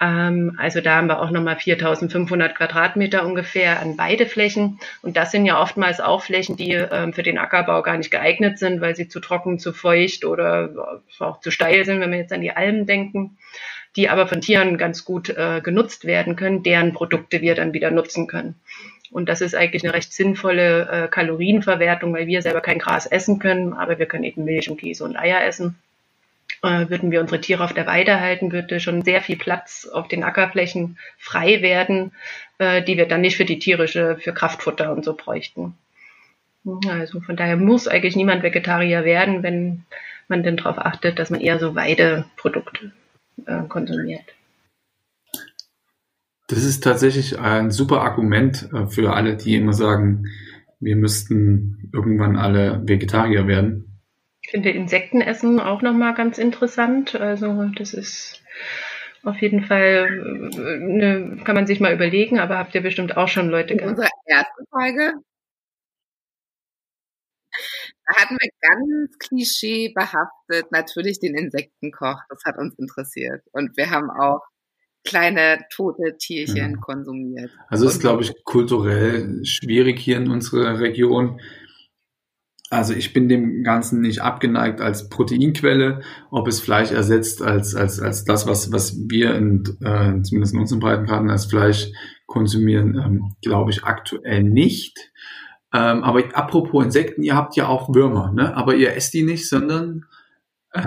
Ähm, 0.00 0.56
also 0.58 0.80
da 0.80 0.96
haben 0.96 1.08
wir 1.08 1.20
auch 1.20 1.30
nochmal 1.30 1.56
4500 1.56 2.54
Quadratmeter 2.54 3.24
ungefähr 3.24 3.80
an 3.80 3.96
Weideflächen. 3.96 4.78
Und 5.02 5.16
das 5.16 5.30
sind 5.30 5.46
ja 5.46 5.60
oftmals 5.60 6.00
auch 6.00 6.22
Flächen, 6.22 6.56
die 6.56 6.72
ähm, 6.72 7.12
für 7.12 7.22
den 7.22 7.38
Ackerbau 7.38 7.82
gar 7.82 7.96
nicht 7.96 8.10
geeignet 8.10 8.58
sind, 8.58 8.80
weil 8.80 8.94
sie 8.94 9.08
zu 9.08 9.20
trocken, 9.20 9.58
zu 9.58 9.72
feucht 9.72 10.24
oder 10.24 11.00
auch 11.18 11.40
zu 11.40 11.50
steil 11.50 11.84
sind, 11.84 12.00
wenn 12.00 12.10
wir 12.10 12.18
jetzt 12.18 12.32
an 12.32 12.42
die 12.42 12.52
Almen 12.52 12.86
denken, 12.86 13.38
die 13.96 14.08
aber 14.08 14.26
von 14.26 14.40
Tieren 14.40 14.76
ganz 14.76 15.04
gut 15.04 15.30
äh, 15.30 15.60
genutzt 15.62 16.04
werden 16.04 16.36
können, 16.36 16.62
deren 16.62 16.92
Produkte 16.92 17.40
wir 17.40 17.54
dann 17.54 17.72
wieder 17.72 17.90
nutzen 17.90 18.26
können. 18.26 18.56
Und 19.10 19.28
das 19.28 19.40
ist 19.40 19.54
eigentlich 19.54 19.84
eine 19.84 19.94
recht 19.94 20.12
sinnvolle 20.12 20.88
äh, 20.90 21.08
Kalorienverwertung, 21.08 22.12
weil 22.12 22.26
wir 22.26 22.42
selber 22.42 22.60
kein 22.60 22.78
Gras 22.78 23.06
essen 23.06 23.38
können, 23.38 23.72
aber 23.72 23.98
wir 23.98 24.06
können 24.06 24.24
eben 24.24 24.44
Milch 24.44 24.68
und 24.68 24.78
Käse 24.78 25.04
und 25.04 25.16
Eier 25.16 25.42
essen 25.44 25.76
würden 26.66 27.10
wir 27.10 27.20
unsere 27.20 27.40
Tiere 27.40 27.64
auf 27.64 27.72
der 27.72 27.86
Weide 27.86 28.20
halten, 28.20 28.52
würde 28.52 28.80
schon 28.80 29.02
sehr 29.02 29.22
viel 29.22 29.36
Platz 29.36 29.86
auf 29.86 30.08
den 30.08 30.24
Ackerflächen 30.24 30.98
frei 31.18 31.62
werden, 31.62 32.12
äh, 32.58 32.82
die 32.82 32.96
wir 32.96 33.06
dann 33.06 33.20
nicht 33.20 33.36
für 33.36 33.44
die 33.44 33.58
tierische, 33.58 34.16
für 34.18 34.32
Kraftfutter 34.32 34.92
und 34.92 35.04
so 35.04 35.14
bräuchten. 35.14 35.74
Also 36.88 37.20
von 37.20 37.36
daher 37.36 37.56
muss 37.56 37.86
eigentlich 37.86 38.16
niemand 38.16 38.42
Vegetarier 38.42 39.04
werden, 39.04 39.42
wenn 39.42 39.84
man 40.28 40.42
denn 40.42 40.56
darauf 40.56 40.78
achtet, 40.78 41.18
dass 41.18 41.30
man 41.30 41.40
eher 41.40 41.58
so 41.58 41.74
Weideprodukte 41.76 42.92
äh, 43.46 43.62
konsumiert. 43.68 44.24
Das 46.48 46.64
ist 46.64 46.82
tatsächlich 46.82 47.38
ein 47.38 47.70
super 47.70 48.02
Argument 48.02 48.68
äh, 48.72 48.86
für 48.86 49.12
alle, 49.12 49.36
die 49.36 49.56
immer 49.56 49.72
sagen, 49.72 50.26
wir 50.80 50.96
müssten 50.96 51.90
irgendwann 51.92 52.36
alle 52.36 52.82
Vegetarier 52.86 53.46
werden. 53.46 53.95
Ich 54.46 54.52
finde 54.52 54.70
Insektenessen 54.70 55.58
auch 55.58 55.82
nochmal 55.82 56.14
ganz 56.14 56.38
interessant. 56.38 57.14
Also 57.16 57.70
das 57.76 57.94
ist 57.94 58.40
auf 59.24 59.36
jeden 59.42 59.64
Fall, 59.64 60.06
eine, 60.54 61.42
kann 61.44 61.56
man 61.56 61.66
sich 61.66 61.80
mal 61.80 61.92
überlegen, 61.92 62.38
aber 62.38 62.56
habt 62.58 62.74
ihr 62.74 62.80
bestimmt 62.80 63.16
auch 63.16 63.26
schon 63.26 63.48
Leute 63.48 63.74
gehabt. 63.74 63.82
In 63.82 63.88
unserer 63.88 64.08
ersten 64.26 64.64
Folge 64.70 65.14
da 68.06 68.22
hatten 68.22 68.36
wir 68.40 68.50
ganz 68.60 69.18
klischeebehaftet 69.18 70.70
natürlich 70.70 71.18
den 71.18 71.34
Insektenkoch. 71.34 72.20
Das 72.28 72.44
hat 72.44 72.56
uns 72.56 72.78
interessiert. 72.78 73.42
Und 73.52 73.76
wir 73.76 73.90
haben 73.90 74.10
auch 74.10 74.42
kleine 75.04 75.58
tote 75.74 76.16
Tierchen 76.16 76.72
ja. 76.72 76.80
konsumiert. 76.80 77.50
Also 77.68 77.86
ist, 77.86 78.00
glaube 78.00 78.22
ich, 78.22 78.32
kulturell 78.44 79.44
schwierig 79.44 79.98
hier 79.98 80.18
in 80.18 80.30
unserer 80.30 80.78
Region. 80.78 81.40
Also 82.76 82.92
ich 82.92 83.14
bin 83.14 83.26
dem 83.30 83.62
Ganzen 83.64 84.02
nicht 84.02 84.20
abgeneigt 84.20 84.82
als 84.82 85.08
Proteinquelle, 85.08 86.02
ob 86.30 86.46
es 86.46 86.60
Fleisch 86.60 86.90
ersetzt 86.90 87.40
als, 87.40 87.74
als, 87.74 88.00
als 88.00 88.24
das, 88.26 88.46
was, 88.46 88.70
was 88.70 88.98
wir 89.08 89.34
in, 89.34 89.64
äh, 89.80 90.20
zumindest 90.20 90.52
in 90.52 90.60
unseren 90.60 90.80
Breitengraden 90.80 91.30
als 91.30 91.46
Fleisch 91.46 91.90
konsumieren, 92.26 93.00
ähm, 93.02 93.34
glaube 93.40 93.70
ich 93.70 93.84
aktuell 93.84 94.42
nicht. 94.42 95.10
Ähm, 95.72 96.04
aber 96.04 96.22
apropos 96.34 96.84
Insekten, 96.84 97.22
ihr 97.22 97.34
habt 97.34 97.56
ja 97.56 97.66
auch 97.66 97.94
Würmer, 97.94 98.30
ne? 98.32 98.54
aber 98.54 98.74
ihr 98.74 98.94
esst 98.94 99.14
die 99.14 99.22
nicht, 99.22 99.48
sondern 99.48 100.04
äh, 100.72 100.86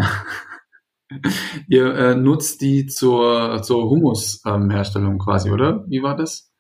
ihr 1.67 1.91
äh, 1.95 2.15
nutzt 2.15 2.62
die 2.62 2.86
zur, 2.86 3.63
zur 3.63 3.89
Humusherstellung 3.89 5.13
ähm, 5.13 5.19
quasi, 5.19 5.49
oder? 5.49 5.86
Wie 5.88 6.04
war 6.04 6.15
das? 6.15 6.52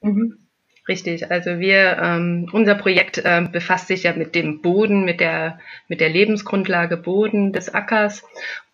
Mhm. 0.00 0.41
Richtig, 0.88 1.30
also 1.30 1.60
wir, 1.60 1.98
ähm, 2.02 2.48
unser 2.52 2.74
Projekt 2.74 3.18
äh, 3.18 3.46
befasst 3.50 3.86
sich 3.86 4.02
ja 4.02 4.14
mit 4.14 4.34
dem 4.34 4.62
Boden, 4.62 5.04
mit 5.04 5.20
der, 5.20 5.60
mit 5.86 6.00
der 6.00 6.08
Lebensgrundlage 6.08 6.96
Boden 6.96 7.52
des 7.52 7.72
Ackers. 7.72 8.24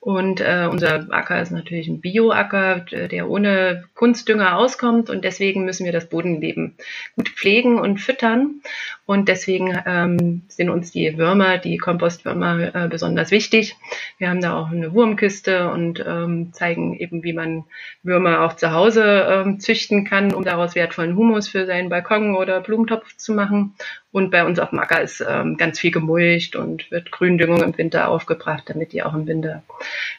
Und 0.00 0.40
äh, 0.40 0.66
unser 0.70 1.06
Acker 1.10 1.42
ist 1.42 1.50
natürlich 1.50 1.88
ein 1.88 2.00
Bioacker, 2.00 2.80
der 3.10 3.28
ohne 3.28 3.84
Kunstdünger 3.94 4.56
auskommt. 4.56 5.10
Und 5.10 5.22
deswegen 5.22 5.66
müssen 5.66 5.84
wir 5.84 5.92
das 5.92 6.08
Bodenleben 6.08 6.76
gut 7.14 7.28
pflegen 7.28 7.78
und 7.78 8.00
füttern. 8.00 8.62
Und 9.08 9.26
deswegen 9.30 9.74
ähm, 9.86 10.42
sind 10.48 10.68
uns 10.68 10.92
die 10.92 11.16
Würmer, 11.16 11.56
die 11.56 11.78
Kompostwürmer 11.78 12.74
äh, 12.74 12.88
besonders 12.88 13.30
wichtig. 13.30 13.74
Wir 14.18 14.28
haben 14.28 14.42
da 14.42 14.54
auch 14.54 14.70
eine 14.70 14.92
Wurmkiste 14.92 15.70
und 15.70 16.04
ähm, 16.06 16.52
zeigen 16.52 16.94
eben, 16.94 17.22
wie 17.22 17.32
man 17.32 17.64
Würmer 18.02 18.42
auch 18.42 18.56
zu 18.56 18.72
Hause 18.72 19.26
ähm, 19.30 19.60
züchten 19.60 20.04
kann, 20.04 20.34
um 20.34 20.44
daraus 20.44 20.74
wertvollen 20.74 21.16
Humus 21.16 21.48
für 21.48 21.64
seinen 21.64 21.88
Balkon 21.88 22.36
oder 22.36 22.60
Blumentopf 22.60 23.16
zu 23.16 23.32
machen. 23.32 23.72
Und 24.12 24.30
bei 24.30 24.44
uns 24.44 24.58
auf 24.58 24.70
dem 24.70 24.78
Acker 24.78 25.00
ist 25.00 25.24
ähm, 25.26 25.56
ganz 25.56 25.78
viel 25.78 25.90
gemulcht 25.90 26.54
und 26.54 26.90
wird 26.90 27.10
Gründüngung 27.10 27.62
im 27.62 27.78
Winter 27.78 28.08
aufgebracht, 28.08 28.64
damit 28.66 28.92
die 28.92 29.02
auch 29.02 29.14
im 29.14 29.26
Winter 29.26 29.62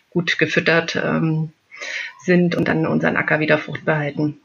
gut 0.09 0.39
gefüttert 0.39 0.95
ähm, 0.95 1.51
sind 2.25 2.55
und 2.55 2.67
dann 2.67 2.87
unseren 2.87 3.17
Acker 3.17 3.39
wieder 3.39 3.59
fruchtbar 3.59 3.99
halten. 3.99 4.39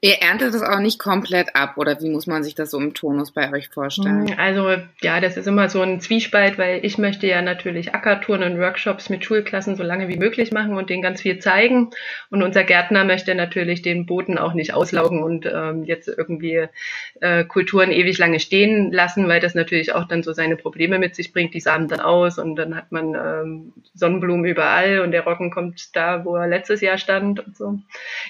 Ihr 0.00 0.14
erntet 0.20 0.54
das 0.54 0.62
auch 0.62 0.78
nicht 0.78 1.00
komplett 1.00 1.56
ab 1.56 1.76
oder 1.76 2.00
wie 2.00 2.08
muss 2.08 2.28
man 2.28 2.44
sich 2.44 2.54
das 2.54 2.70
so 2.70 2.78
im 2.78 2.94
Tonus 2.94 3.32
bei 3.32 3.52
euch 3.52 3.68
vorstellen? 3.68 4.28
Hm, 4.28 4.38
also 4.38 4.76
ja, 5.02 5.20
das 5.20 5.36
ist 5.36 5.48
immer 5.48 5.68
so 5.68 5.82
ein 5.82 6.00
Zwiespalt, 6.00 6.56
weil 6.56 6.84
ich 6.84 6.98
möchte 6.98 7.26
ja 7.26 7.42
natürlich 7.42 7.96
Ackertouren 7.96 8.44
und 8.44 8.60
Workshops 8.60 9.10
mit 9.10 9.24
Schulklassen 9.24 9.74
so 9.74 9.82
lange 9.82 10.06
wie 10.06 10.16
möglich 10.16 10.52
machen 10.52 10.76
und 10.76 10.88
denen 10.88 11.02
ganz 11.02 11.22
viel 11.22 11.40
zeigen. 11.40 11.90
Und 12.30 12.44
unser 12.44 12.62
Gärtner 12.62 13.02
möchte 13.04 13.34
natürlich 13.34 13.82
den 13.82 14.06
Boden 14.06 14.38
auch 14.38 14.54
nicht 14.54 14.72
auslaugen 14.72 15.24
und 15.24 15.46
ähm, 15.52 15.82
jetzt 15.82 16.06
irgendwie 16.06 16.68
äh, 17.20 17.42
Kulturen 17.42 17.90
ewig 17.90 18.18
lange 18.18 18.38
stehen 18.38 18.92
lassen, 18.92 19.26
weil 19.26 19.40
das 19.40 19.56
natürlich 19.56 19.94
auch 19.96 20.06
dann 20.06 20.22
so 20.22 20.32
seine 20.32 20.54
Probleme 20.54 21.00
mit 21.00 21.16
sich 21.16 21.32
bringt. 21.32 21.54
Die 21.54 21.60
samen 21.60 21.88
dann 21.88 21.98
aus 21.98 22.38
und 22.38 22.54
dann 22.54 22.76
hat 22.76 22.92
man 22.92 23.16
ähm, 23.16 23.72
Sonnenblumen 23.94 24.44
überall 24.44 25.00
und 25.00 25.10
der 25.10 25.24
Roggen 25.24 25.50
kommt 25.50 25.96
da, 25.96 26.24
wo 26.24 26.36
er 26.36 26.46
letztes 26.46 26.82
Jahr 26.82 26.98
stand 26.98 27.44
und 27.44 27.56
so. 27.56 27.80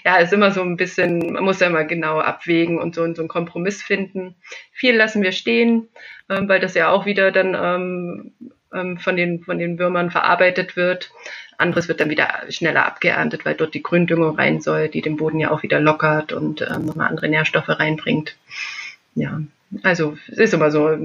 Ja, 0.07 0.17
ist 0.17 0.33
immer 0.33 0.51
so 0.51 0.63
ein 0.63 0.79
bisschen, 0.79 1.35
man 1.35 1.45
muss 1.45 1.58
muss 1.59 1.67
ja 1.67 1.71
mal 1.71 1.87
genau 1.89 2.21
abwägen 2.21 2.79
und 2.79 2.95
so, 2.95 3.03
und 3.03 3.17
so 3.17 3.23
einen 3.23 3.29
Kompromiss 3.29 3.83
finden. 3.83 4.37
Viel 4.73 4.95
lassen 4.95 5.23
wir 5.23 5.33
stehen, 5.33 5.89
ähm, 6.29 6.49
weil 6.49 6.61
das 6.61 6.75
ja 6.75 6.91
auch 6.91 7.05
wieder 7.05 7.33
dann 7.33 7.57
ähm, 7.61 8.33
ähm, 8.73 8.99
von, 8.99 9.17
den, 9.17 9.41
von 9.41 9.59
den 9.59 9.77
Würmern 9.77 10.13
verarbeitet 10.13 10.77
wird. 10.77 11.11
Anderes 11.57 11.89
wird 11.89 11.99
dann 11.99 12.11
wieder 12.11 12.45
schneller 12.49 12.87
abgeerntet, 12.87 13.45
weil 13.45 13.57
dort 13.57 13.75
die 13.75 13.83
Gründüngung 13.83 14.37
rein 14.37 14.61
soll, 14.61 14.89
die 14.89 15.03
den 15.03 15.17
Boden 15.17 15.41
ja 15.41 15.51
auch 15.51 15.65
wieder 15.65 15.81
lockert 15.81 16.33
und 16.33 16.63
ähm, 16.63 16.87
nochmal 16.87 17.09
andere 17.09 17.29
Nährstoffe 17.29 17.69
reinbringt. 17.69 18.37
Ja, 19.17 19.41
also 19.83 20.17
es 20.29 20.39
ist 20.39 20.55
immer 20.55 20.71
so, 20.71 20.97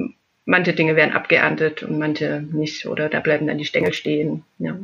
manche 0.45 0.73
Dinge 0.73 0.95
werden 0.95 1.15
abgeerntet 1.15 1.81
und 1.81 1.97
manche 1.97 2.45
nicht 2.51 2.85
oder 2.85 3.09
da 3.09 3.21
bleiben 3.21 3.47
dann 3.47 3.57
die 3.57 3.65
Stängel 3.65 3.93
stehen. 3.93 4.45
Ja. 4.59 4.77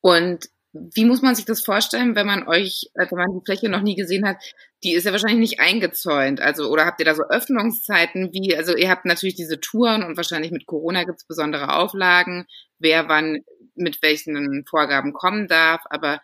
Und 0.00 0.48
wie 0.74 1.04
muss 1.04 1.22
man 1.22 1.34
sich 1.34 1.44
das 1.44 1.64
vorstellen, 1.64 2.16
wenn 2.16 2.26
man 2.26 2.48
euch, 2.48 2.90
äh, 2.94 3.06
wenn 3.10 3.18
man 3.18 3.32
die 3.32 3.44
Fläche 3.44 3.68
noch 3.68 3.82
nie 3.82 3.94
gesehen 3.94 4.26
hat? 4.26 4.36
Die 4.82 4.92
ist 4.92 5.04
ja 5.04 5.12
wahrscheinlich 5.12 5.38
nicht 5.38 5.60
eingezäunt. 5.60 6.40
Also, 6.40 6.70
oder 6.70 6.84
habt 6.84 7.00
ihr 7.00 7.06
da 7.06 7.14
so 7.14 7.22
Öffnungszeiten? 7.22 8.32
Wie, 8.32 8.56
also 8.56 8.76
ihr 8.76 8.90
habt 8.90 9.04
natürlich 9.04 9.36
diese 9.36 9.60
Touren 9.60 10.02
und 10.02 10.16
wahrscheinlich 10.16 10.50
mit 10.50 10.66
Corona 10.66 11.04
gibt 11.04 11.18
es 11.20 11.26
besondere 11.26 11.74
Auflagen, 11.76 12.46
wer 12.78 13.08
wann 13.08 13.44
mit 13.76 14.02
welchen 14.02 14.64
Vorgaben 14.66 15.12
kommen 15.12 15.48
darf. 15.48 15.82
Aber 15.90 16.20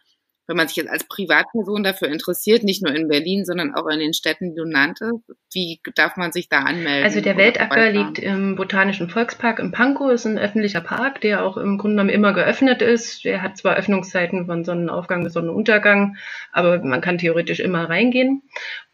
wenn 0.50 0.56
man 0.56 0.66
sich 0.66 0.78
jetzt 0.78 0.90
als 0.90 1.04
Privatperson 1.04 1.84
dafür 1.84 2.08
interessiert, 2.08 2.64
nicht 2.64 2.82
nur 2.82 2.92
in 2.92 3.06
Berlin, 3.06 3.44
sondern 3.44 3.72
auch 3.72 3.86
in 3.86 4.00
den 4.00 4.12
Städten, 4.12 4.50
die 4.50 4.56
du 4.56 4.64
nanntest, 4.68 5.14
wie 5.52 5.80
darf 5.94 6.16
man 6.16 6.32
sich 6.32 6.48
da 6.48 6.58
anmelden? 6.58 7.04
Also 7.04 7.20
der 7.20 7.36
Weltacker 7.36 7.92
liegt 7.92 8.18
im 8.18 8.56
Botanischen 8.56 9.08
Volkspark 9.08 9.60
in 9.60 9.70
Pankow, 9.70 10.10
ist 10.10 10.26
ein 10.26 10.38
öffentlicher 10.38 10.80
Park, 10.80 11.20
der 11.20 11.44
auch 11.44 11.56
im 11.56 11.78
Grunde 11.78 11.94
genommen 11.94 12.10
immer 12.10 12.32
geöffnet 12.32 12.82
ist. 12.82 13.24
Der 13.24 13.42
hat 13.42 13.58
zwar 13.58 13.76
Öffnungszeiten 13.76 14.46
von 14.46 14.64
Sonnenaufgang 14.64 15.22
bis 15.22 15.34
Sonnenuntergang, 15.34 16.16
aber 16.50 16.82
man 16.82 17.00
kann 17.00 17.18
theoretisch 17.18 17.60
immer 17.60 17.88
reingehen. 17.88 18.42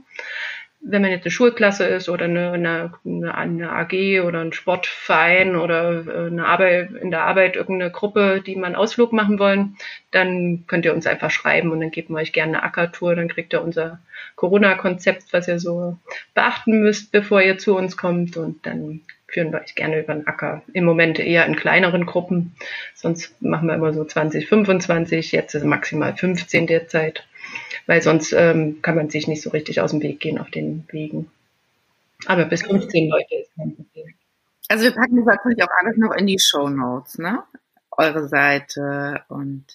wenn 0.86 1.02
man 1.02 1.12
jetzt 1.12 1.24
eine 1.24 1.32
Schulklasse 1.32 1.86
ist 1.86 2.10
oder 2.10 2.26
eine, 2.26 2.52
eine, 2.52 2.92
eine 3.34 3.72
AG 3.72 4.22
oder 4.22 4.42
ein 4.42 4.52
Sportverein 4.52 5.56
oder 5.56 6.06
äh, 6.06 6.28
eine 6.28 6.46
Arbeit, 6.46 6.92
in 6.92 7.10
der 7.10 7.24
Arbeit 7.24 7.56
irgendeine 7.56 7.90
Gruppe, 7.90 8.44
die 8.46 8.56
mal 8.56 8.68
einen 8.68 8.76
Ausflug 8.76 9.14
machen 9.14 9.40
wollen, 9.40 9.78
dann 10.12 10.66
könnt 10.68 10.86
ihr 10.86 10.94
uns 10.94 11.08
einfach 11.08 11.32
schreiben 11.32 11.72
und 11.72 11.80
dann 11.80 11.92
geben 11.92 12.14
wir 12.14 12.22
euch 12.22 12.34
gerne 12.34 12.58
eine 12.58 12.64
Ackertour. 12.64 13.16
Dann 13.16 13.30
kriegt 13.30 13.54
ihr 13.54 13.64
unser 13.64 14.00
Corona-Konzept, 14.36 15.32
was 15.32 15.48
ihr 15.48 15.60
so 15.60 15.98
beachten 16.34 16.82
müsst, 16.82 17.12
bevor 17.14 17.42
ihr 17.42 17.58
zu 17.58 17.78
uns 17.78 17.96
kommt 17.96 18.36
und 18.36 18.66
dann 18.66 19.02
führen 19.28 19.52
wir 19.52 19.62
euch 19.62 19.76
gerne 19.76 20.02
über 20.02 20.14
den 20.14 20.28
Acker. 20.28 20.62
Im 20.74 20.84
Moment 20.84 21.18
eher 21.18 21.46
in 21.46 21.56
kleineren 21.56 22.06
Gruppen, 22.06 22.56
sonst 22.94 23.42
machen 23.42 23.68
wir 23.68 23.76
immer 23.76 23.94
so 23.94 24.04
20, 24.04 24.48
25, 24.48 25.32
jetzt 25.32 25.56
ist 25.56 25.64
maximal 25.64 26.16
15 26.16 26.68
derzeit 26.68 27.26
weil 27.86 28.02
sonst 28.02 28.34
ähm, 28.34 28.82
kann 28.82 28.96
man 28.96 29.10
sich 29.10 29.28
nicht 29.28 29.42
so 29.42 29.50
richtig 29.50 29.82
aus 29.82 29.92
dem 29.92 30.02
Weg 30.02 30.20
gehen 30.20 30.40
auf 30.40 30.50
den 30.50 30.88
Wegen. 30.92 31.30
Aber 32.26 32.46
bis 32.46 32.62
15 32.64 33.10
Leute 33.10 33.36
ist 33.36 33.52
kein 33.56 33.76
Problem. 33.76 34.14
Also 34.70 34.86
wir 34.86 34.92
packen 34.92 35.18
das 35.18 35.26
natürlich 35.26 35.64
auch 35.64 35.76
alles 35.82 35.98
noch 35.98 36.14
in 36.14 36.28
die 36.28 36.40
Show 36.40 36.70
Notes, 36.70 37.18
ne? 37.18 37.44
Eure 37.92 38.28
Seite 38.28 39.24
und 39.28 39.66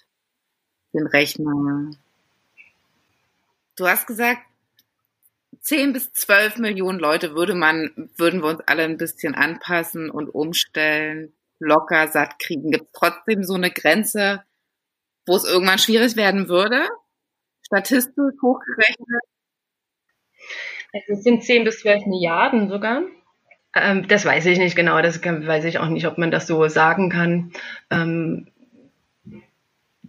den 0.92 1.06
Rechner. 1.06 1.90
Du 3.76 3.86
hast 3.86 4.06
gesagt, 4.06 4.40
10 5.60 5.92
bis 5.92 6.12
12 6.12 6.58
Millionen 6.58 6.98
Leute 6.98 7.34
würde 7.34 7.54
man, 7.54 8.10
würden 8.16 8.42
wir 8.42 8.48
uns 8.48 8.60
alle 8.66 8.84
ein 8.84 8.96
bisschen 8.96 9.34
anpassen 9.34 10.10
und 10.10 10.28
umstellen, 10.28 11.32
locker 11.58 12.08
satt 12.08 12.38
kriegen. 12.38 12.70
Gibt 12.70 12.86
es 12.86 12.92
trotzdem 12.92 13.44
so 13.44 13.54
eine 13.54 13.70
Grenze, 13.70 14.42
wo 15.26 15.36
es 15.36 15.44
irgendwann 15.44 15.78
schwierig 15.78 16.16
werden 16.16 16.48
würde? 16.48 16.88
Statistisch 17.68 18.34
hochgerechnet? 18.42 19.22
Also 20.92 21.12
es 21.12 21.22
sind 21.22 21.44
10 21.44 21.64
bis 21.64 21.80
12 21.80 22.06
Milliarden 22.06 22.68
sogar. 22.68 23.02
Ähm, 23.74 24.08
das 24.08 24.24
weiß 24.24 24.46
ich 24.46 24.58
nicht 24.58 24.76
genau. 24.76 25.00
Das 25.02 25.20
kann, 25.20 25.46
weiß 25.46 25.64
ich 25.64 25.78
auch 25.78 25.88
nicht, 25.88 26.06
ob 26.06 26.18
man 26.18 26.30
das 26.30 26.46
so 26.46 26.66
sagen 26.68 27.10
kann. 27.10 27.52
Ähm, 27.90 28.48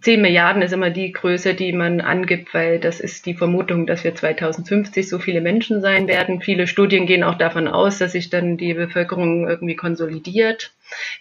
10 0.02 0.22
Milliarden 0.22 0.62
ist 0.62 0.72
immer 0.72 0.90
die 0.90 1.12
Größe, 1.12 1.54
die 1.54 1.72
man 1.72 2.00
angibt, 2.00 2.54
weil 2.54 2.78
das 2.78 3.00
ist 3.00 3.26
die 3.26 3.34
Vermutung, 3.34 3.86
dass 3.86 4.02
wir 4.02 4.14
2050 4.14 5.08
so 5.08 5.18
viele 5.18 5.40
Menschen 5.40 5.82
sein 5.82 6.08
werden. 6.08 6.40
Viele 6.40 6.66
Studien 6.66 7.06
gehen 7.06 7.22
auch 7.22 7.36
davon 7.36 7.68
aus, 7.68 7.98
dass 7.98 8.12
sich 8.12 8.30
dann 8.30 8.56
die 8.56 8.72
Bevölkerung 8.72 9.48
irgendwie 9.48 9.76
konsolidiert. 9.76 10.72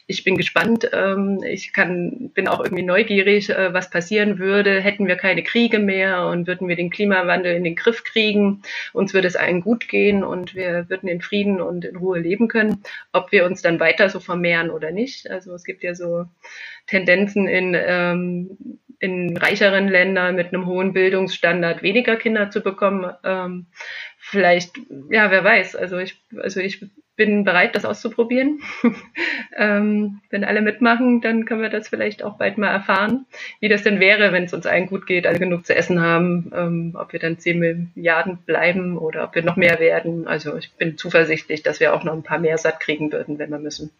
Ich 0.07 0.23
bin 0.23 0.35
gespannt. 0.35 0.89
Ähm, 0.93 1.43
ich 1.45 1.73
kann, 1.73 2.31
bin 2.33 2.47
auch 2.47 2.59
irgendwie 2.59 2.83
neugierig, 2.83 3.49
äh, 3.49 3.73
was 3.73 3.89
passieren 3.89 4.39
würde, 4.39 4.81
hätten 4.81 5.07
wir 5.07 5.15
keine 5.15 5.43
Kriege 5.43 5.79
mehr 5.79 6.27
und 6.27 6.47
würden 6.47 6.67
wir 6.67 6.75
den 6.75 6.89
Klimawandel 6.89 7.55
in 7.55 7.63
den 7.63 7.75
Griff 7.75 8.03
kriegen. 8.03 8.61
Uns 8.93 9.13
würde 9.13 9.27
es 9.27 9.35
allen 9.35 9.61
gut 9.61 9.87
gehen 9.87 10.23
und 10.23 10.55
wir 10.55 10.89
würden 10.89 11.09
in 11.09 11.21
Frieden 11.21 11.61
und 11.61 11.85
in 11.85 11.97
Ruhe 11.97 12.19
leben 12.19 12.47
können. 12.47 12.83
Ob 13.13 13.31
wir 13.31 13.45
uns 13.45 13.61
dann 13.61 13.79
weiter 13.79 14.09
so 14.09 14.19
vermehren 14.19 14.69
oder 14.69 14.91
nicht. 14.91 15.29
Also 15.29 15.53
es 15.53 15.63
gibt 15.63 15.83
ja 15.83 15.93
so 15.93 16.25
Tendenzen 16.87 17.47
in, 17.47 17.75
ähm, 17.77 18.57
in 18.99 19.37
reicheren 19.37 19.87
Ländern 19.87 20.35
mit 20.35 20.53
einem 20.53 20.65
hohen 20.65 20.93
Bildungsstandard 20.93 21.83
weniger 21.83 22.15
Kinder 22.17 22.49
zu 22.49 22.61
bekommen. 22.61 23.11
Ähm, 23.23 23.67
vielleicht, 24.17 24.77
ja, 25.09 25.31
wer 25.31 25.43
weiß. 25.43 25.75
Also 25.75 25.97
ich, 25.97 26.21
also 26.37 26.59
ich 26.59 26.85
bin 27.19 27.43
bereit, 27.43 27.75
das 27.75 27.83
auszuprobieren. 27.83 28.61
ähm, 29.57 30.21
wenn 30.29 30.45
alle 30.45 30.61
mitmachen, 30.61 31.19
dann 31.19 31.45
können 31.45 31.61
wir 31.61 31.69
das 31.69 31.89
vielleicht 31.89 32.23
auch 32.23 32.37
bald 32.37 32.57
mal 32.57 32.71
erfahren, 32.71 33.25
wie 33.59 33.67
das 33.67 33.83
denn 33.83 33.99
wäre, 33.99 34.31
wenn 34.31 34.45
es 34.45 34.53
uns 34.53 34.65
allen 34.65 34.87
gut 34.87 35.05
geht, 35.05 35.27
alle 35.27 35.37
genug 35.37 35.65
zu 35.65 35.75
essen 35.75 36.01
haben, 36.01 36.49
ähm, 36.55 36.97
ob 36.97 37.11
wir 37.11 37.19
dann 37.19 37.37
10 37.37 37.59
Milliarden 37.59 38.37
bleiben 38.45 38.97
oder 38.97 39.25
ob 39.25 39.35
wir 39.35 39.43
noch 39.43 39.57
mehr 39.57 39.79
werden. 39.81 40.27
Also 40.27 40.55
ich 40.55 40.71
bin 40.73 40.97
zuversichtlich, 40.97 41.61
dass 41.61 41.81
wir 41.81 41.93
auch 41.93 42.05
noch 42.05 42.13
ein 42.13 42.23
paar 42.23 42.39
mehr 42.39 42.57
satt 42.57 42.79
kriegen 42.79 43.11
würden, 43.11 43.37
wenn 43.37 43.49
wir 43.49 43.59
müssen. 43.59 43.91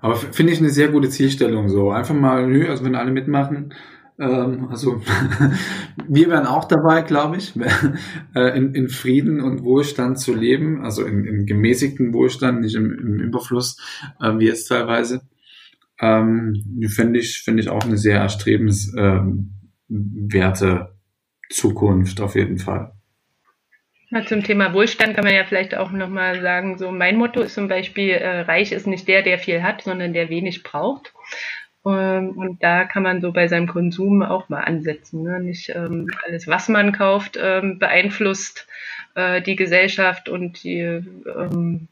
Aber 0.00 0.16
finde 0.16 0.52
ich 0.52 0.58
eine 0.58 0.70
sehr 0.70 0.88
gute 0.88 1.10
Zielstellung 1.10 1.68
so. 1.68 1.90
Einfach 1.90 2.14
mal, 2.14 2.46
nö, 2.48 2.68
also 2.68 2.84
wenn 2.84 2.96
alle 2.96 3.12
mitmachen, 3.12 3.74
ähm, 4.18 4.68
also 4.70 5.02
wir 6.08 6.28
wären 6.28 6.46
auch 6.46 6.66
dabei, 6.66 7.02
glaube 7.02 7.36
ich, 7.36 7.54
äh, 8.34 8.56
in, 8.56 8.74
in 8.74 8.88
Frieden 8.88 9.40
und 9.40 9.62
Wohlstand 9.62 10.18
zu 10.18 10.34
leben, 10.34 10.84
also 10.84 11.04
in, 11.04 11.24
in 11.24 11.46
gemäßigten 11.46 12.12
Wohlstand, 12.12 12.60
nicht 12.60 12.76
im, 12.76 12.92
im 12.92 13.20
Überfluss, 13.20 13.78
äh, 14.20 14.38
wie 14.38 14.46
jetzt 14.46 14.66
teilweise. 14.66 15.22
Ähm, 16.00 16.80
finde 16.88 17.20
ich, 17.20 17.42
finde 17.42 17.62
ich 17.62 17.68
auch 17.68 17.84
eine 17.84 17.96
sehr 17.96 18.18
erstrebenswerte 18.18 19.48
ähm, 19.88 20.86
Zukunft 21.50 22.20
auf 22.20 22.34
jeden 22.34 22.58
Fall. 22.58 22.92
Zum 24.26 24.44
Thema 24.44 24.72
Wohlstand 24.74 25.14
kann 25.14 25.24
man 25.24 25.34
ja 25.34 25.44
vielleicht 25.44 25.76
auch 25.76 25.90
nochmal 25.90 26.40
sagen, 26.40 26.78
so 26.78 26.92
mein 26.92 27.16
Motto 27.16 27.40
ist 27.40 27.54
zum 27.54 27.66
Beispiel, 27.66 28.10
äh, 28.10 28.42
reich 28.42 28.70
ist 28.70 28.86
nicht 28.86 29.08
der, 29.08 29.22
der 29.22 29.38
viel 29.38 29.62
hat, 29.62 29.82
sondern 29.82 30.12
der 30.12 30.28
wenig 30.28 30.62
braucht. 30.62 31.12
Ähm, 31.86 32.30
und 32.30 32.62
da 32.62 32.84
kann 32.84 33.02
man 33.02 33.20
so 33.20 33.32
bei 33.32 33.46
seinem 33.48 33.66
Konsum 33.66 34.22
auch 34.22 34.48
mal 34.48 34.60
ansetzen. 34.60 35.22
Ne? 35.22 35.40
Nicht 35.40 35.70
ähm, 35.74 36.08
alles, 36.26 36.46
was 36.46 36.68
man 36.68 36.92
kauft, 36.92 37.38
ähm, 37.40 37.78
beeinflusst 37.78 38.66
äh, 39.14 39.42
die 39.42 39.56
Gesellschaft 39.56 40.28
und 40.28 40.62
die, 40.64 40.80
ähm, 40.80 41.88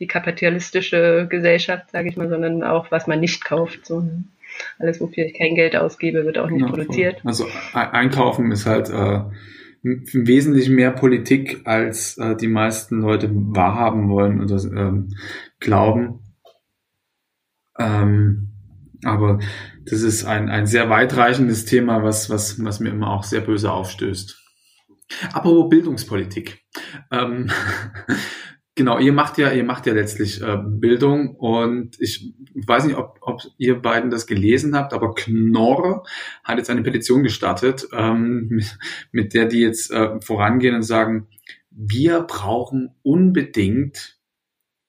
die 0.00 0.06
kapitalistische 0.06 1.26
Gesellschaft, 1.28 1.90
sage 1.90 2.08
ich 2.08 2.16
mal, 2.16 2.28
sondern 2.28 2.62
auch, 2.62 2.90
was 2.90 3.06
man 3.06 3.20
nicht 3.20 3.44
kauft. 3.44 3.84
So, 3.84 4.00
ne? 4.00 4.24
Alles, 4.78 5.00
wofür 5.00 5.26
ich 5.26 5.34
kein 5.34 5.54
Geld 5.54 5.76
ausgebe, 5.76 6.24
wird 6.24 6.38
auch 6.38 6.50
nicht 6.50 6.62
ja, 6.62 6.68
produziert. 6.68 7.20
Also 7.22 7.46
einkaufen 7.74 8.50
ist 8.50 8.66
halt 8.66 8.88
äh, 8.88 9.20
wesentlich 9.82 10.70
mehr 10.70 10.90
Politik, 10.90 11.60
als 11.64 12.16
äh, 12.16 12.34
die 12.34 12.48
meisten 12.48 13.02
Leute 13.02 13.28
wahrhaben 13.30 14.08
wollen 14.08 14.42
oder 14.42 15.04
glauben. 15.60 16.20
Ähm, 17.78 18.47
aber 19.04 19.38
das 19.84 20.02
ist 20.02 20.24
ein, 20.24 20.48
ein 20.48 20.66
sehr 20.66 20.90
weitreichendes 20.90 21.64
Thema, 21.64 22.02
was, 22.02 22.30
was, 22.30 22.62
was 22.62 22.80
mir 22.80 22.90
immer 22.90 23.10
auch 23.10 23.24
sehr 23.24 23.40
böse 23.40 23.72
aufstößt. 23.72 24.36
Apropos 25.32 25.70
Bildungspolitik. 25.70 26.64
Ähm, 27.10 27.50
Genau, 28.78 29.00
ihr 29.00 29.12
macht 29.12 29.38
ja, 29.38 29.50
ihr 29.50 29.64
macht 29.64 29.86
ja 29.86 29.92
letztlich 29.92 30.40
äh, 30.40 30.56
Bildung 30.64 31.34
und 31.34 32.00
ich 32.00 32.32
weiß 32.54 32.84
nicht, 32.84 32.96
ob, 32.96 33.18
ob 33.22 33.42
ihr 33.56 33.82
beiden 33.82 34.08
das 34.08 34.28
gelesen 34.28 34.76
habt, 34.76 34.92
aber 34.92 35.16
Knorr 35.16 36.04
hat 36.44 36.58
jetzt 36.58 36.70
eine 36.70 36.84
Petition 36.84 37.24
gestartet, 37.24 37.88
ähm, 37.92 38.46
mit, 38.48 38.78
mit 39.10 39.34
der 39.34 39.46
die 39.46 39.58
jetzt 39.58 39.90
äh, 39.90 40.20
vorangehen 40.20 40.76
und 40.76 40.84
sagen, 40.84 41.26
wir 41.72 42.20
brauchen 42.20 42.94
unbedingt 43.02 44.20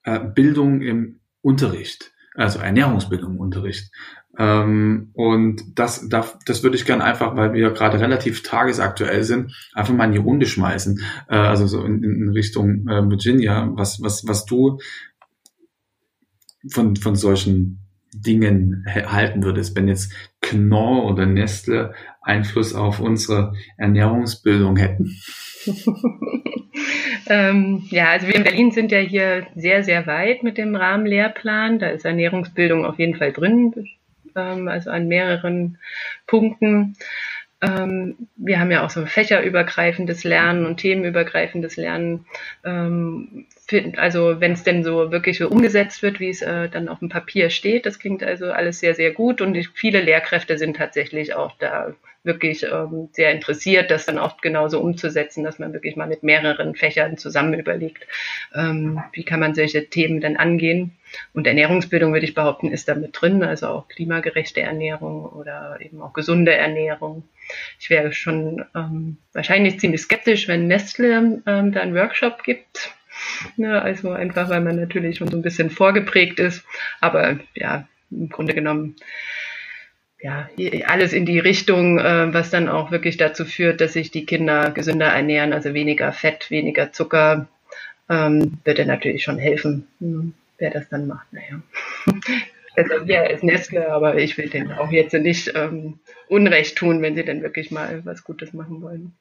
äh, 0.04 0.20
Bildung 0.20 0.82
im 0.82 1.18
Unterricht, 1.40 2.12
also 2.34 2.58
Ernährungsbildung 2.60 3.32
im 3.32 3.40
Unterricht. 3.40 3.90
Ähm, 4.38 5.10
und 5.14 5.78
das, 5.78 6.08
das, 6.08 6.38
das 6.46 6.62
würde 6.62 6.76
ich 6.76 6.86
gerne 6.86 7.04
einfach, 7.04 7.36
weil 7.36 7.52
wir 7.52 7.70
gerade 7.70 8.00
relativ 8.00 8.42
tagesaktuell 8.42 9.24
sind, 9.24 9.54
einfach 9.74 9.92
mal 9.92 10.04
in 10.04 10.12
die 10.12 10.18
Runde 10.18 10.46
schmeißen. 10.46 11.00
Äh, 11.28 11.36
also 11.36 11.66
so 11.66 11.84
in, 11.84 12.02
in 12.02 12.30
Richtung 12.30 12.88
äh, 12.88 13.08
Virginia, 13.08 13.70
was, 13.74 14.00
was, 14.00 14.26
was 14.26 14.44
du 14.44 14.78
von, 16.70 16.96
von 16.96 17.16
solchen 17.16 17.80
Dingen 18.12 18.86
halten 18.88 19.44
würdest, 19.44 19.76
wenn 19.76 19.88
jetzt 19.88 20.12
Knorr 20.40 21.04
oder 21.04 21.26
Nestle 21.26 21.94
Einfluss 22.22 22.74
auf 22.74 23.00
unsere 23.00 23.54
Ernährungsbildung 23.76 24.76
hätten? 24.76 25.16
ähm, 27.30 27.86
ja, 27.90 28.10
also 28.10 28.26
wir 28.26 28.34
in 28.34 28.44
Berlin 28.44 28.70
sind 28.70 28.92
ja 28.92 28.98
hier 28.98 29.46
sehr, 29.54 29.84
sehr 29.84 30.06
weit 30.06 30.42
mit 30.42 30.58
dem 30.58 30.76
Rahmenlehrplan. 30.76 31.78
Da 31.78 31.88
ist 31.88 32.04
Ernährungsbildung 32.04 32.84
auf 32.84 32.98
jeden 32.98 33.16
Fall 33.16 33.32
drin 33.32 33.72
ähm, 34.36 34.68
also 34.68 34.90
an 34.90 35.08
mehreren 35.08 35.78
Punkten. 36.26 36.96
Ähm, 37.62 38.28
wir 38.36 38.58
haben 38.58 38.70
ja 38.70 38.84
auch 38.84 38.90
so 38.90 39.04
fächerübergreifendes 39.04 40.24
Lernen 40.24 40.64
und 40.64 40.78
themenübergreifendes 40.78 41.76
Lernen. 41.76 42.26
Ähm, 42.64 43.46
also 43.96 44.40
wenn 44.40 44.52
es 44.52 44.64
denn 44.64 44.82
so 44.82 45.12
wirklich 45.12 45.38
so 45.38 45.48
umgesetzt 45.48 46.02
wird, 46.02 46.20
wie 46.20 46.30
es 46.30 46.42
äh, 46.42 46.68
dann 46.68 46.88
auf 46.88 47.00
dem 47.00 47.08
Papier 47.08 47.50
steht, 47.50 47.86
das 47.86 47.98
klingt 47.98 48.22
also 48.22 48.50
alles 48.50 48.80
sehr, 48.80 48.94
sehr 48.94 49.12
gut 49.12 49.40
und 49.40 49.56
viele 49.74 50.00
Lehrkräfte 50.00 50.58
sind 50.58 50.76
tatsächlich 50.76 51.34
auch 51.34 51.56
da 51.58 51.94
wirklich 52.22 52.64
ähm, 52.64 53.08
sehr 53.12 53.32
interessiert, 53.32 53.90
das 53.90 54.06
dann 54.06 54.18
auch 54.18 54.40
genauso 54.40 54.80
umzusetzen, 54.80 55.42
dass 55.44 55.58
man 55.58 55.72
wirklich 55.72 55.96
mal 55.96 56.06
mit 56.06 56.22
mehreren 56.22 56.74
Fächern 56.74 57.16
zusammen 57.16 57.58
überlegt, 57.58 58.06
ähm, 58.54 59.02
wie 59.12 59.24
kann 59.24 59.40
man 59.40 59.54
solche 59.54 59.88
Themen 59.88 60.20
dann 60.20 60.36
angehen. 60.36 60.92
Und 61.32 61.46
Ernährungsbildung, 61.46 62.12
würde 62.12 62.26
ich 62.26 62.34
behaupten, 62.34 62.70
ist 62.70 62.88
da 62.88 62.94
mit 62.94 63.20
drin, 63.20 63.42
also 63.42 63.68
auch 63.68 63.88
klimagerechte 63.88 64.60
Ernährung 64.60 65.24
oder 65.24 65.78
eben 65.80 66.02
auch 66.02 66.12
gesunde 66.12 66.54
Ernährung. 66.54 67.24
Ich 67.80 67.90
wäre 67.90 68.12
schon 68.12 68.64
ähm, 68.76 69.16
wahrscheinlich 69.32 69.80
ziemlich 69.80 70.02
skeptisch, 70.02 70.46
wenn 70.46 70.68
Nestle 70.68 71.42
ähm, 71.46 71.72
da 71.72 71.80
einen 71.80 71.94
Workshop 71.94 72.44
gibt. 72.44 72.94
Ne, 73.56 73.82
also 73.82 74.12
einfach, 74.12 74.48
weil 74.48 74.60
man 74.60 74.76
natürlich 74.76 75.18
schon 75.18 75.28
so 75.28 75.36
ein 75.36 75.42
bisschen 75.42 75.70
vorgeprägt 75.70 76.38
ist. 76.38 76.64
Aber 77.00 77.40
ja, 77.54 77.88
im 78.10 78.28
Grunde 78.28 78.54
genommen 78.54 78.96
ja, 80.22 80.48
alles 80.86 81.12
in 81.12 81.24
die 81.24 81.38
Richtung, 81.38 81.98
äh, 81.98 82.32
was 82.32 82.50
dann 82.50 82.68
auch 82.68 82.90
wirklich 82.90 83.16
dazu 83.16 83.44
führt, 83.44 83.80
dass 83.80 83.94
sich 83.94 84.10
die 84.10 84.26
Kinder 84.26 84.70
gesünder 84.70 85.06
ernähren, 85.06 85.52
also 85.52 85.72
weniger 85.72 86.12
Fett, 86.12 86.50
weniger 86.50 86.92
Zucker, 86.92 87.48
ähm, 88.08 88.58
würde 88.64 88.84
natürlich 88.84 89.22
schon 89.22 89.38
helfen, 89.38 89.86
hm, 90.00 90.34
wer 90.58 90.70
das 90.70 90.88
dann 90.88 91.06
macht. 91.06 91.32
Naja. 91.32 91.62
Also 92.76 93.06
wir 93.08 93.22
als 93.22 93.42
Nestle, 93.42 93.92
aber 93.92 94.16
ich 94.16 94.38
will 94.38 94.48
denen 94.48 94.70
auch 94.70 94.92
jetzt 94.92 95.12
nicht 95.12 95.52
ähm, 95.56 95.98
Unrecht 96.28 96.76
tun, 96.76 97.02
wenn 97.02 97.16
sie 97.16 97.24
denn 97.24 97.42
wirklich 97.42 97.72
mal 97.72 98.04
was 98.04 98.22
Gutes 98.22 98.52
machen 98.52 98.80
wollen. 98.80 99.12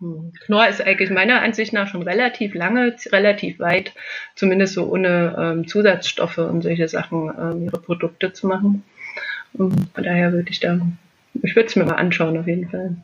Hm. 0.00 0.32
Knorr 0.44 0.68
ist 0.68 0.80
eigentlich 0.80 1.10
meiner 1.10 1.40
Ansicht 1.40 1.72
nach 1.72 1.88
schon 1.88 2.02
relativ 2.02 2.54
lange, 2.54 2.96
relativ 3.12 3.60
weit, 3.60 3.94
zumindest 4.34 4.74
so 4.74 4.90
ohne 4.90 5.36
ähm, 5.38 5.68
Zusatzstoffe 5.68 6.38
und 6.38 6.62
solche 6.62 6.88
Sachen, 6.88 7.32
ähm, 7.40 7.64
ihre 7.64 7.80
Produkte 7.80 8.32
zu 8.32 8.48
machen. 8.48 8.82
Und 9.54 9.90
von 9.94 10.04
daher 10.04 10.32
würde 10.32 10.50
ich 10.50 10.60
da, 10.60 10.80
ich 11.34 11.56
würde 11.56 11.68
es 11.68 11.76
mir 11.76 11.84
mal 11.84 11.94
anschauen 11.94 12.36
auf 12.36 12.46
jeden 12.46 12.68
Fall. 12.68 12.96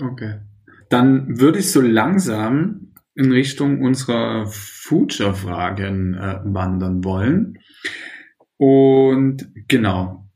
Okay. 0.00 0.40
Dann 0.88 1.38
würde 1.38 1.58
ich 1.58 1.70
so 1.70 1.80
langsam 1.80 2.92
in 3.14 3.32
Richtung 3.32 3.82
unserer 3.82 4.46
Future-Fragen 4.46 6.14
äh, 6.14 6.40
wandern 6.44 7.04
wollen. 7.04 7.58
Und 8.56 9.48
genau. 9.68 10.26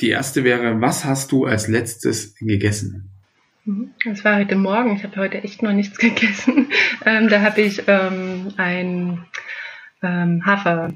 Die 0.00 0.10
erste 0.10 0.44
wäre, 0.44 0.80
was 0.80 1.04
hast 1.04 1.32
du 1.32 1.44
als 1.44 1.68
letztes 1.68 2.34
gegessen? 2.36 3.10
Mhm. 3.64 3.90
Das 4.04 4.24
war 4.24 4.38
heute 4.38 4.56
Morgen. 4.56 4.96
Ich 4.96 5.04
habe 5.04 5.16
heute 5.16 5.42
echt 5.42 5.62
noch 5.62 5.72
nichts 5.72 5.98
gegessen. 6.00 6.68
Ähm, 7.04 7.28
da 7.28 7.42
habe 7.42 7.60
ich 7.60 7.82
ähm, 7.86 8.52
ein 8.56 9.24
ähm, 10.02 10.44
Hafer 10.44 10.92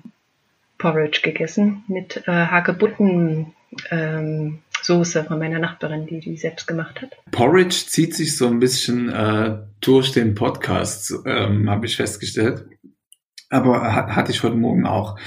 Porridge 0.86 1.18
gegessen 1.20 1.82
mit 1.88 2.22
äh, 2.28 2.30
Hagebutten 2.30 3.54
ähm, 3.90 4.60
Soße 4.82 5.24
von 5.24 5.40
meiner 5.40 5.58
Nachbarin, 5.58 6.06
die 6.06 6.20
die 6.20 6.36
selbst 6.36 6.68
gemacht 6.68 7.02
hat. 7.02 7.16
Porridge 7.32 7.86
zieht 7.88 8.14
sich 8.14 8.36
so 8.36 8.46
ein 8.46 8.60
bisschen 8.60 9.08
äh, 9.08 9.58
durch 9.80 10.12
den 10.12 10.36
Podcast, 10.36 11.12
ähm, 11.26 11.68
habe 11.68 11.86
ich 11.86 11.96
festgestellt. 11.96 12.66
Aber 13.50 13.94
hat, 13.94 14.14
hatte 14.14 14.30
ich 14.30 14.44
heute 14.44 14.54
Morgen 14.54 14.86
auch. 14.86 15.18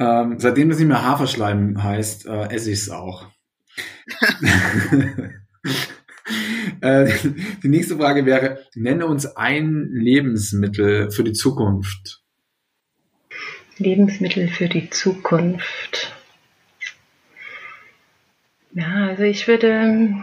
Ähm, 0.00 0.40
seitdem 0.40 0.70
das 0.70 0.80
nicht 0.80 0.88
mehr 0.88 1.04
Haferschleim 1.04 1.80
heißt, 1.80 2.26
äh, 2.26 2.48
esse 2.48 2.72
ich 2.72 2.80
es 2.80 2.90
auch. 2.90 3.26
äh, 6.80 7.12
die 7.62 7.68
nächste 7.68 7.96
Frage 7.96 8.26
wäre, 8.26 8.58
nenne 8.74 9.06
uns 9.06 9.36
ein 9.36 9.88
Lebensmittel 9.92 11.12
für 11.12 11.22
die 11.22 11.32
Zukunft. 11.32 12.19
Lebensmittel 13.80 14.48
für 14.48 14.68
die 14.68 14.90
Zukunft. 14.90 16.14
Ja, 18.72 19.08
also 19.08 19.24
ich 19.24 19.48
würde 19.48 20.14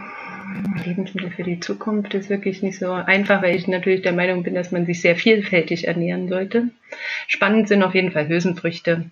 Lebensmittel 0.84 1.30
für 1.30 1.42
die 1.42 1.60
Zukunft 1.60 2.14
ist 2.14 2.30
wirklich 2.30 2.62
nicht 2.62 2.78
so 2.78 2.92
einfach, 2.92 3.42
weil 3.42 3.56
ich 3.56 3.66
natürlich 3.66 4.02
der 4.02 4.12
Meinung 4.12 4.44
bin, 4.44 4.54
dass 4.54 4.70
man 4.70 4.86
sich 4.86 5.00
sehr 5.02 5.16
vielfältig 5.16 5.86
ernähren 5.86 6.28
sollte. 6.28 6.70
Spannend 7.26 7.68
sind 7.68 7.82
auf 7.82 7.94
jeden 7.94 8.12
Fall 8.12 8.28
Hülsenfrüchte. 8.28 9.10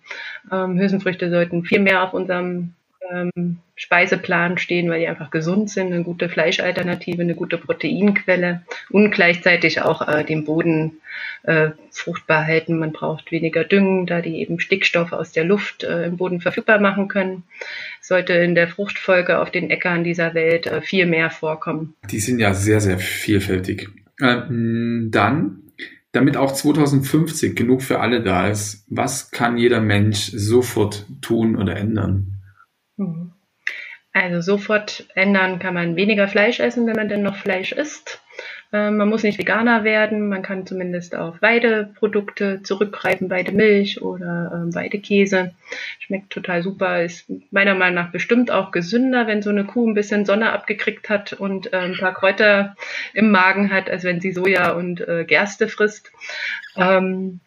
Ähm, 0.50 0.78
Hülsenfrüchte 0.78 1.28
sollten 1.28 1.64
viel 1.64 1.80
mehr 1.80 2.04
auf 2.04 2.14
unserem 2.14 2.72
ähm, 3.12 3.58
Speiseplan 3.74 4.58
stehen, 4.58 4.88
weil 4.90 5.00
die 5.00 5.08
einfach 5.08 5.30
gesund 5.30 5.70
sind, 5.70 5.92
eine 5.92 6.02
gute 6.02 6.28
Fleischalternative, 6.28 7.22
eine 7.22 7.34
gute 7.34 7.58
Proteinquelle 7.58 8.62
und 8.90 9.10
gleichzeitig 9.10 9.82
auch 9.82 10.06
äh, 10.08 10.24
den 10.24 10.44
Boden 10.44 11.00
äh, 11.42 11.70
fruchtbar 11.90 12.44
halten. 12.44 12.78
Man 12.78 12.92
braucht 12.92 13.30
weniger 13.30 13.64
Düngen, 13.64 14.06
da 14.06 14.20
die 14.20 14.40
eben 14.40 14.60
Stickstoffe 14.60 15.12
aus 15.12 15.32
der 15.32 15.44
Luft 15.44 15.84
äh, 15.84 16.06
im 16.06 16.16
Boden 16.16 16.40
verfügbar 16.40 16.80
machen 16.80 17.08
können. 17.08 17.44
Sollte 18.00 18.32
in 18.32 18.54
der 18.54 18.68
Fruchtfolge 18.68 19.40
auf 19.40 19.50
den 19.50 19.70
Äckern 19.70 20.04
dieser 20.04 20.34
Welt 20.34 20.66
äh, 20.66 20.80
viel 20.80 21.06
mehr 21.06 21.30
vorkommen. 21.30 21.94
Die 22.10 22.20
sind 22.20 22.38
ja 22.38 22.54
sehr, 22.54 22.80
sehr 22.80 22.98
vielfältig. 22.98 23.88
Äh, 24.20 24.42
dann 24.48 25.62
damit 26.12 26.38
auch 26.38 26.52
2050 26.52 27.54
genug 27.54 27.82
für 27.82 28.00
alle 28.00 28.22
da 28.22 28.48
ist, 28.48 28.86
was 28.88 29.30
kann 29.30 29.58
jeder 29.58 29.80
Mensch 29.80 30.30
sofort 30.32 31.04
tun 31.20 31.56
oder 31.56 31.76
ändern? 31.76 32.35
Mhm. 32.96 33.32
Also 34.12 34.40
sofort 34.40 35.06
ändern 35.14 35.58
kann 35.58 35.74
man 35.74 35.96
weniger 35.96 36.26
Fleisch 36.26 36.58
essen, 36.58 36.86
wenn 36.86 36.96
man 36.96 37.08
denn 37.08 37.22
noch 37.22 37.36
Fleisch 37.36 37.72
isst. 37.72 38.22
Ähm, 38.72 38.96
man 38.96 39.08
muss 39.08 39.22
nicht 39.22 39.38
Veganer 39.38 39.84
werden, 39.84 40.28
man 40.28 40.42
kann 40.42 40.66
zumindest 40.66 41.14
auf 41.14 41.40
Weideprodukte 41.42 42.62
zurückgreifen, 42.62 43.30
Weidemilch 43.30 44.02
oder 44.02 44.50
ähm, 44.54 44.74
Weidekäse. 44.74 45.52
Schmeckt 45.98 46.30
total 46.30 46.62
super, 46.62 47.02
ist 47.02 47.30
meiner 47.50 47.74
Meinung 47.74 47.94
nach 47.94 48.10
bestimmt 48.10 48.50
auch 48.50 48.72
gesünder, 48.72 49.26
wenn 49.26 49.42
so 49.42 49.50
eine 49.50 49.64
Kuh 49.64 49.86
ein 49.86 49.94
bisschen 49.94 50.24
Sonne 50.24 50.52
abgekriegt 50.52 51.10
hat 51.10 51.34
und 51.34 51.72
äh, 51.72 51.76
ein 51.76 51.96
paar 51.98 52.14
Kräuter 52.14 52.74
im 53.12 53.30
Magen 53.30 53.70
hat, 53.70 53.90
als 53.90 54.02
wenn 54.02 54.20
sie 54.20 54.32
Soja 54.32 54.72
und 54.72 55.06
äh, 55.06 55.24
Gerste 55.24 55.68
frisst. 55.68 56.10
Ähm, 56.76 57.40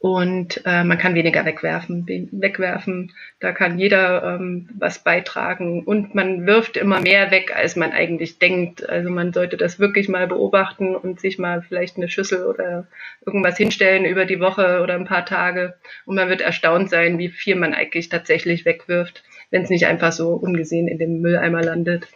und 0.00 0.62
äh, 0.64 0.82
man 0.82 0.98
kann 0.98 1.14
weniger 1.14 1.44
wegwerfen. 1.44 2.06
Wegwerfen, 2.32 3.12
da 3.38 3.52
kann 3.52 3.78
jeder 3.78 4.34
ähm, 4.34 4.68
was 4.76 5.04
beitragen 5.04 5.84
und 5.84 6.14
man 6.14 6.46
wirft 6.46 6.76
immer 6.76 7.00
mehr 7.00 7.30
weg, 7.30 7.54
als 7.54 7.76
man 7.76 7.92
eigentlich 7.92 8.38
denkt. 8.38 8.88
Also 8.88 9.10
man 9.10 9.32
sollte 9.32 9.56
das 9.56 9.78
wirklich 9.78 10.08
mal 10.08 10.26
beobachten 10.26 10.96
und 10.96 11.20
sich 11.20 11.38
mal 11.38 11.62
vielleicht 11.62 11.96
eine 11.96 12.08
Schüssel 12.08 12.46
oder 12.46 12.88
irgendwas 13.24 13.56
hinstellen 13.56 14.04
über 14.04 14.24
die 14.24 14.40
Woche 14.40 14.80
oder 14.82 14.94
ein 14.94 15.04
paar 15.04 15.24
Tage 15.24 15.74
und 16.04 16.16
man 16.16 16.28
wird 16.28 16.40
erstaunt 16.40 16.90
sein, 16.90 17.18
wie 17.18 17.28
viel 17.28 17.54
man 17.54 17.72
eigentlich 17.72 18.08
tatsächlich 18.08 18.64
wegwirft, 18.64 19.22
wenn 19.50 19.62
es 19.62 19.70
nicht 19.70 19.86
einfach 19.86 20.12
so 20.12 20.30
ungesehen 20.30 20.88
in 20.88 20.98
dem 20.98 21.20
Mülleimer 21.20 21.62
landet, 21.62 22.08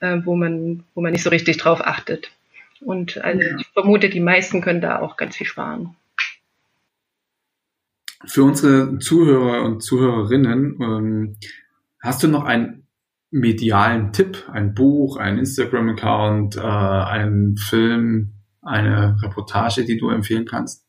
äh, 0.00 0.16
wo 0.24 0.34
man 0.34 0.82
wo 0.94 1.00
man 1.00 1.12
nicht 1.12 1.22
so 1.22 1.30
richtig 1.30 1.58
drauf 1.58 1.80
achtet. 1.80 2.32
Und 2.80 3.22
also 3.24 3.40
ich 3.58 3.66
vermute, 3.68 4.08
die 4.08 4.20
meisten 4.20 4.60
können 4.60 4.80
da 4.80 5.00
auch 5.00 5.16
ganz 5.16 5.36
viel 5.36 5.46
sparen. 5.46 5.94
Für 8.24 8.44
unsere 8.44 8.98
Zuhörer 8.98 9.64
und 9.64 9.82
Zuhörerinnen, 9.82 10.78
ähm, 10.80 11.36
hast 12.00 12.22
du 12.22 12.28
noch 12.28 12.44
einen 12.44 12.86
medialen 13.30 14.12
Tipp, 14.12 14.44
ein 14.50 14.74
Buch, 14.74 15.16
ein 15.18 15.38
Instagram-Account, 15.38 16.56
äh, 16.56 16.60
einen 16.60 17.56
Film, 17.56 18.32
eine 18.62 19.16
Reportage, 19.22 19.84
die 19.84 19.98
du 19.98 20.10
empfehlen 20.10 20.46
kannst? 20.46 20.84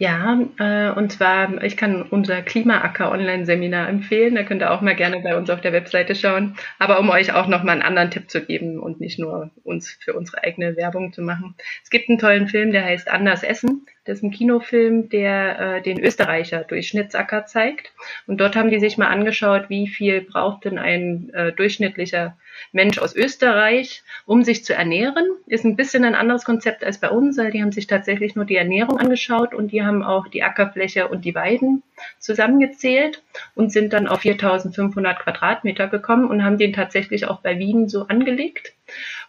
Ja, 0.00 0.38
äh, 0.60 0.90
und 0.90 1.10
zwar, 1.10 1.60
ich 1.64 1.76
kann 1.76 2.02
unser 2.02 2.40
Klimaacker 2.42 3.10
Online-Seminar 3.10 3.88
empfehlen. 3.88 4.36
Da 4.36 4.44
könnt 4.44 4.62
ihr 4.62 4.70
auch 4.70 4.80
mal 4.80 4.94
gerne 4.94 5.18
bei 5.20 5.36
uns 5.36 5.50
auf 5.50 5.60
der 5.60 5.72
Webseite 5.72 6.14
schauen. 6.14 6.56
Aber 6.78 7.00
um 7.00 7.10
euch 7.10 7.32
auch 7.32 7.48
noch 7.48 7.64
mal 7.64 7.72
einen 7.72 7.82
anderen 7.82 8.12
Tipp 8.12 8.30
zu 8.30 8.40
geben 8.44 8.78
und 8.78 9.00
nicht 9.00 9.18
nur 9.18 9.50
uns 9.64 9.90
für 10.00 10.14
unsere 10.14 10.44
eigene 10.44 10.76
Werbung 10.76 11.12
zu 11.12 11.20
machen. 11.20 11.56
Es 11.82 11.90
gibt 11.90 12.08
einen 12.08 12.18
tollen 12.18 12.46
Film, 12.46 12.70
der 12.70 12.84
heißt 12.84 13.10
Anders 13.10 13.42
Essen. 13.42 13.86
Das 14.08 14.18
ist 14.18 14.22
ein 14.22 14.30
Kinofilm, 14.30 15.10
der 15.10 15.58
äh, 15.58 15.82
den 15.82 16.02
Österreicher 16.02 16.64
Durchschnittsacker 16.64 17.44
zeigt. 17.44 17.92
Und 18.26 18.40
dort 18.40 18.56
haben 18.56 18.70
die 18.70 18.80
sich 18.80 18.96
mal 18.96 19.08
angeschaut, 19.08 19.68
wie 19.68 19.86
viel 19.86 20.22
braucht 20.22 20.64
denn 20.64 20.78
ein 20.78 21.28
äh, 21.34 21.52
durchschnittlicher 21.52 22.38
Mensch 22.72 22.98
aus 22.98 23.14
Österreich, 23.14 24.02
um 24.24 24.44
sich 24.44 24.64
zu 24.64 24.74
ernähren. 24.74 25.26
Ist 25.46 25.64
ein 25.64 25.76
bisschen 25.76 26.04
ein 26.04 26.14
anderes 26.14 26.44
Konzept 26.44 26.84
als 26.84 26.98
bei 26.98 27.10
uns. 27.10 27.36
Die 27.36 27.60
haben 27.60 27.72
sich 27.72 27.86
tatsächlich 27.86 28.34
nur 28.34 28.46
die 28.46 28.56
Ernährung 28.56 28.98
angeschaut 28.98 29.54
und 29.54 29.72
die 29.72 29.82
haben 29.88 30.04
auch 30.04 30.28
die 30.28 30.44
Ackerfläche 30.44 31.08
und 31.08 31.24
die 31.24 31.34
Weiden 31.34 31.82
zusammengezählt 32.20 33.22
und 33.56 33.72
sind 33.72 33.92
dann 33.92 34.06
auf 34.06 34.20
4500 34.20 35.18
Quadratmeter 35.18 35.88
gekommen 35.88 36.28
und 36.28 36.44
haben 36.44 36.58
den 36.58 36.72
tatsächlich 36.72 37.26
auch 37.26 37.40
bei 37.40 37.58
Wien 37.58 37.88
so 37.88 38.06
angelegt 38.06 38.74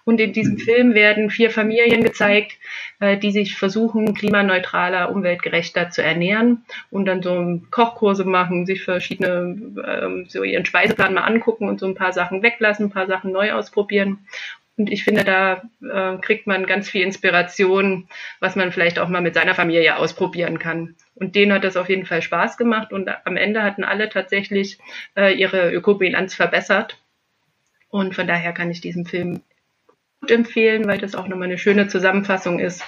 Und 0.05 0.19
in 0.19 0.33
diesem 0.33 0.57
Film 0.57 0.93
werden 0.93 1.29
vier 1.29 1.51
Familien 1.51 2.03
gezeigt, 2.03 2.53
äh, 2.99 3.17
die 3.17 3.31
sich 3.31 3.57
versuchen, 3.57 4.13
klimaneutraler, 4.13 5.11
umweltgerechter 5.11 5.89
zu 5.89 6.01
ernähren 6.01 6.63
und 6.89 7.05
dann 7.05 7.21
so 7.21 7.61
Kochkurse 7.69 8.25
machen, 8.25 8.65
sich 8.65 8.83
verschiedene, 8.83 9.55
ähm, 9.87 10.25
so 10.27 10.43
ihren 10.43 10.65
Speiseplan 10.65 11.13
mal 11.13 11.21
angucken 11.21 11.67
und 11.67 11.79
so 11.79 11.85
ein 11.85 11.95
paar 11.95 12.13
Sachen 12.13 12.41
weglassen, 12.41 12.87
ein 12.87 12.91
paar 12.91 13.07
Sachen 13.07 13.31
neu 13.31 13.51
ausprobieren. 13.53 14.19
Und 14.79 14.89
ich 14.89 15.03
finde, 15.03 15.25
da 15.25 15.61
äh, 15.81 16.17
kriegt 16.19 16.47
man 16.47 16.65
ganz 16.65 16.89
viel 16.89 17.01
Inspiration, 17.01 18.07
was 18.39 18.55
man 18.55 18.71
vielleicht 18.71 18.97
auch 18.97 19.09
mal 19.09 19.21
mit 19.21 19.33
seiner 19.33 19.53
Familie 19.53 19.97
ausprobieren 19.97 20.57
kann. 20.57 20.95
Und 21.15 21.35
denen 21.35 21.51
hat 21.51 21.65
das 21.65 21.75
auf 21.75 21.89
jeden 21.89 22.05
Fall 22.05 22.21
Spaß 22.21 22.55
gemacht 22.55 22.93
und 22.93 23.09
am 23.25 23.35
Ende 23.35 23.61
hatten 23.61 23.83
alle 23.83 24.07
tatsächlich 24.07 24.79
äh, 25.17 25.33
ihre 25.33 25.73
Ökobilanz 25.73 26.33
verbessert. 26.33 26.97
Und 27.89 28.15
von 28.15 28.25
daher 28.25 28.53
kann 28.53 28.71
ich 28.71 28.79
diesen 28.79 29.05
Film 29.05 29.41
gut 30.21 30.31
empfehlen, 30.31 30.87
weil 30.87 30.99
das 30.99 31.13
auch 31.13 31.27
nochmal 31.27 31.49
eine 31.49 31.57
schöne 31.57 31.89
Zusammenfassung 31.89 32.59
ist 32.59 32.81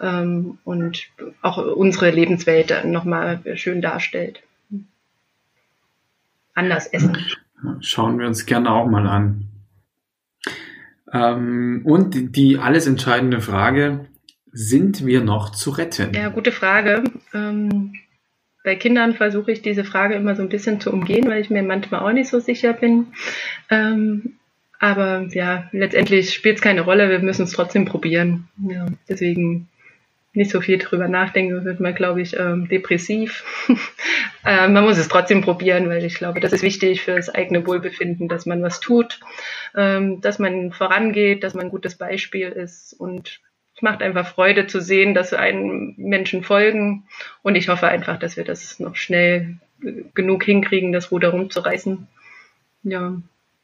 ähm, 0.00 0.58
und 0.62 1.08
auch 1.42 1.58
unsere 1.58 2.10
Lebenswelt 2.10 2.84
nochmal 2.84 3.40
schön 3.56 3.82
darstellt. 3.82 4.40
Anders 6.54 6.86
essen. 6.86 7.18
Schauen 7.80 8.20
wir 8.20 8.28
uns 8.28 8.46
gerne 8.46 8.70
auch 8.70 8.86
mal 8.86 9.08
an. 9.08 9.48
Ähm, 11.14 11.82
und 11.84 12.36
die, 12.36 12.58
alles 12.58 12.86
entscheidende 12.86 13.40
Frage, 13.40 14.06
sind 14.52 15.06
wir 15.06 15.22
noch 15.22 15.50
zu 15.50 15.70
retten? 15.70 16.12
Ja, 16.12 16.28
gute 16.28 16.52
Frage. 16.52 17.04
Ähm, 17.32 17.94
bei 18.64 18.76
Kindern 18.76 19.14
versuche 19.14 19.52
ich 19.52 19.62
diese 19.62 19.84
Frage 19.84 20.14
immer 20.14 20.34
so 20.34 20.42
ein 20.42 20.48
bisschen 20.48 20.80
zu 20.80 20.92
umgehen, 20.92 21.28
weil 21.28 21.40
ich 21.40 21.50
mir 21.50 21.62
manchmal 21.62 22.00
auch 22.00 22.12
nicht 22.12 22.28
so 22.28 22.40
sicher 22.40 22.72
bin. 22.72 23.08
Ähm, 23.70 24.34
aber 24.80 25.28
ja, 25.30 25.68
letztendlich 25.72 26.34
spielt 26.34 26.56
es 26.56 26.62
keine 26.62 26.82
Rolle, 26.82 27.08
wir 27.08 27.20
müssen 27.20 27.44
es 27.44 27.52
trotzdem 27.52 27.84
probieren. 27.84 28.48
Ja, 28.68 28.86
deswegen 29.08 29.68
nicht 30.34 30.50
so 30.50 30.60
viel 30.60 30.78
drüber 30.78 31.08
nachdenken, 31.08 31.64
wird 31.64 31.80
man, 31.80 31.94
glaube 31.94 32.20
ich, 32.20 32.38
ähm, 32.38 32.68
depressiv. 32.68 33.44
äh, 34.44 34.68
man 34.68 34.84
muss 34.84 34.98
es 34.98 35.08
trotzdem 35.08 35.40
probieren, 35.42 35.88
weil 35.88 36.04
ich 36.04 36.16
glaube, 36.16 36.40
das 36.40 36.52
ist 36.52 36.62
wichtig 36.62 37.02
für 37.02 37.16
das 37.16 37.28
eigene 37.28 37.66
Wohlbefinden, 37.66 38.28
dass 38.28 38.44
man 38.44 38.62
was 38.62 38.80
tut, 38.80 39.20
ähm, 39.74 40.20
dass 40.20 40.38
man 40.38 40.72
vorangeht, 40.72 41.42
dass 41.44 41.54
man 41.54 41.66
ein 41.66 41.70
gutes 41.70 41.96
Beispiel 41.96 42.48
ist 42.48 42.92
und 42.92 43.40
es 43.76 43.82
macht 43.82 44.02
einfach 44.02 44.26
Freude 44.26 44.66
zu 44.66 44.80
sehen, 44.80 45.14
dass 45.14 45.32
einem 45.32 45.94
Menschen 45.96 46.44
folgen 46.44 47.06
und 47.42 47.54
ich 47.56 47.68
hoffe 47.68 47.88
einfach, 47.88 48.18
dass 48.18 48.36
wir 48.36 48.44
das 48.44 48.78
noch 48.78 48.96
schnell 48.96 49.56
äh, 49.82 50.02
genug 50.14 50.44
hinkriegen, 50.44 50.92
das 50.92 51.10
Ruder 51.10 51.30
rumzureißen. 51.30 52.06
Ja, 52.82 53.16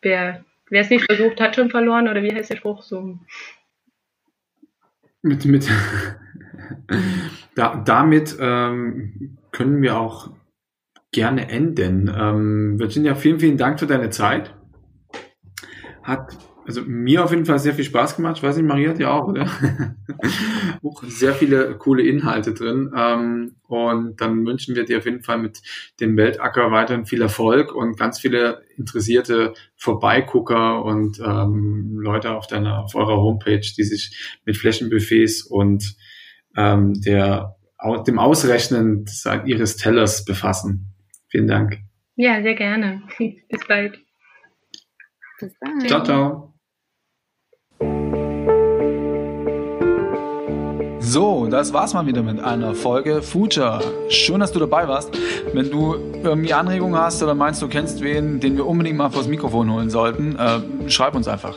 wer 0.03 0.45
Wer 0.71 0.83
es 0.83 0.91
nicht 0.91 1.05
versucht, 1.05 1.41
hat 1.41 1.57
schon 1.57 1.68
verloren, 1.68 2.09
oder 2.09 2.23
wie 2.23 2.33
heißt 2.33 2.49
der 2.49 2.57
Spruch 2.57 2.85
so? 2.85 3.18
Mit, 5.21 5.45
mit 5.45 5.68
da, 7.55 7.83
damit 7.85 8.37
ähm, 8.41 9.39
können 9.53 9.83
wir 9.83 9.99
auch 9.99 10.31
gerne 11.12 11.49
enden. 11.49 12.12
Ähm, 12.14 12.79
Virginia, 12.79 13.14
vielen, 13.14 13.41
vielen 13.41 13.57
Dank 13.57 13.81
für 13.81 13.87
deine 13.87 14.11
Zeit. 14.11 14.55
Hat 16.03 16.39
also 16.71 16.83
mir 16.87 17.25
auf 17.25 17.33
jeden 17.33 17.47
Fall 17.47 17.59
sehr 17.59 17.75
viel 17.75 17.85
Spaß 17.85 18.14
gemacht. 18.14 18.37
Ich 18.37 18.45
weiß 18.45 18.57
nicht, 18.57 18.66
Maria 18.66 18.91
hat 18.91 19.01
ja 19.01 19.11
auch, 19.11 19.27
oder? 19.27 19.47
auch 20.85 21.03
sehr 21.03 21.35
viele 21.35 21.77
coole 21.77 22.05
Inhalte 22.05 22.55
drin. 22.55 22.93
Ähm, 22.97 23.57
und 23.66 24.21
dann 24.21 24.47
wünschen 24.47 24.77
wir 24.77 24.85
dir 24.85 24.99
auf 24.99 25.05
jeden 25.05 25.23
Fall 25.23 25.39
mit 25.39 25.62
dem 25.99 26.16
Weltacker 26.16 26.71
weiterhin 26.71 27.07
viel 27.07 27.23
Erfolg 27.23 27.75
und 27.75 27.99
ganz 27.99 28.21
viele 28.21 28.62
interessierte 28.77 29.55
Vorbeigucker 29.77 30.85
und 30.85 31.18
ähm, 31.18 31.99
Leute 31.99 32.37
auf 32.37 32.47
deiner, 32.47 32.85
auf 32.85 32.95
eurer 32.95 33.16
Homepage, 33.16 33.59
die 33.59 33.85
sich 33.85 34.39
mit 34.45 34.57
Flächenbuffets 34.57 35.43
und 35.43 35.97
ähm, 36.57 37.01
der, 37.03 37.57
dem 38.07 38.19
Ausrechnen 38.19 39.07
ihres 39.45 39.77
Tellers 39.77 40.25
befassen. 40.25 40.95
Vielen 41.29 41.49
Dank. 41.49 41.79
Ja, 42.17 42.43
sehr 42.43 42.55
gerne. 42.55 43.03
Bis 43.19 43.67
bald. 43.67 43.99
Bis 45.39 45.55
dann. 45.61 45.81
Ciao, 45.87 46.03
ciao. 46.05 46.51
So, 50.99 51.49
das 51.49 51.73
war's 51.73 51.93
mal 51.93 52.07
wieder 52.07 52.23
mit 52.23 52.39
einer 52.39 52.73
Folge 52.75 53.21
Future. 53.21 53.83
Schön, 54.11 54.39
dass 54.39 54.53
du 54.53 54.61
dabei 54.61 54.87
warst. 54.87 55.11
Wenn 55.53 55.69
du 55.69 55.95
irgendwie 56.23 56.53
Anregungen 56.53 57.01
hast 57.01 57.21
oder 57.21 57.35
meinst, 57.35 57.61
du 57.63 57.69
kennst 57.69 58.01
wen, 58.01 58.39
den 58.39 58.57
wir 58.57 58.65
unbedingt 58.65 58.97
mal 58.97 59.11
vors 59.11 59.27
Mikrofon 59.27 59.73
holen 59.73 59.91
sollten, 59.91 60.37
äh, 60.37 60.89
schreib 60.89 61.17
uns 61.17 61.27
einfach. 61.27 61.57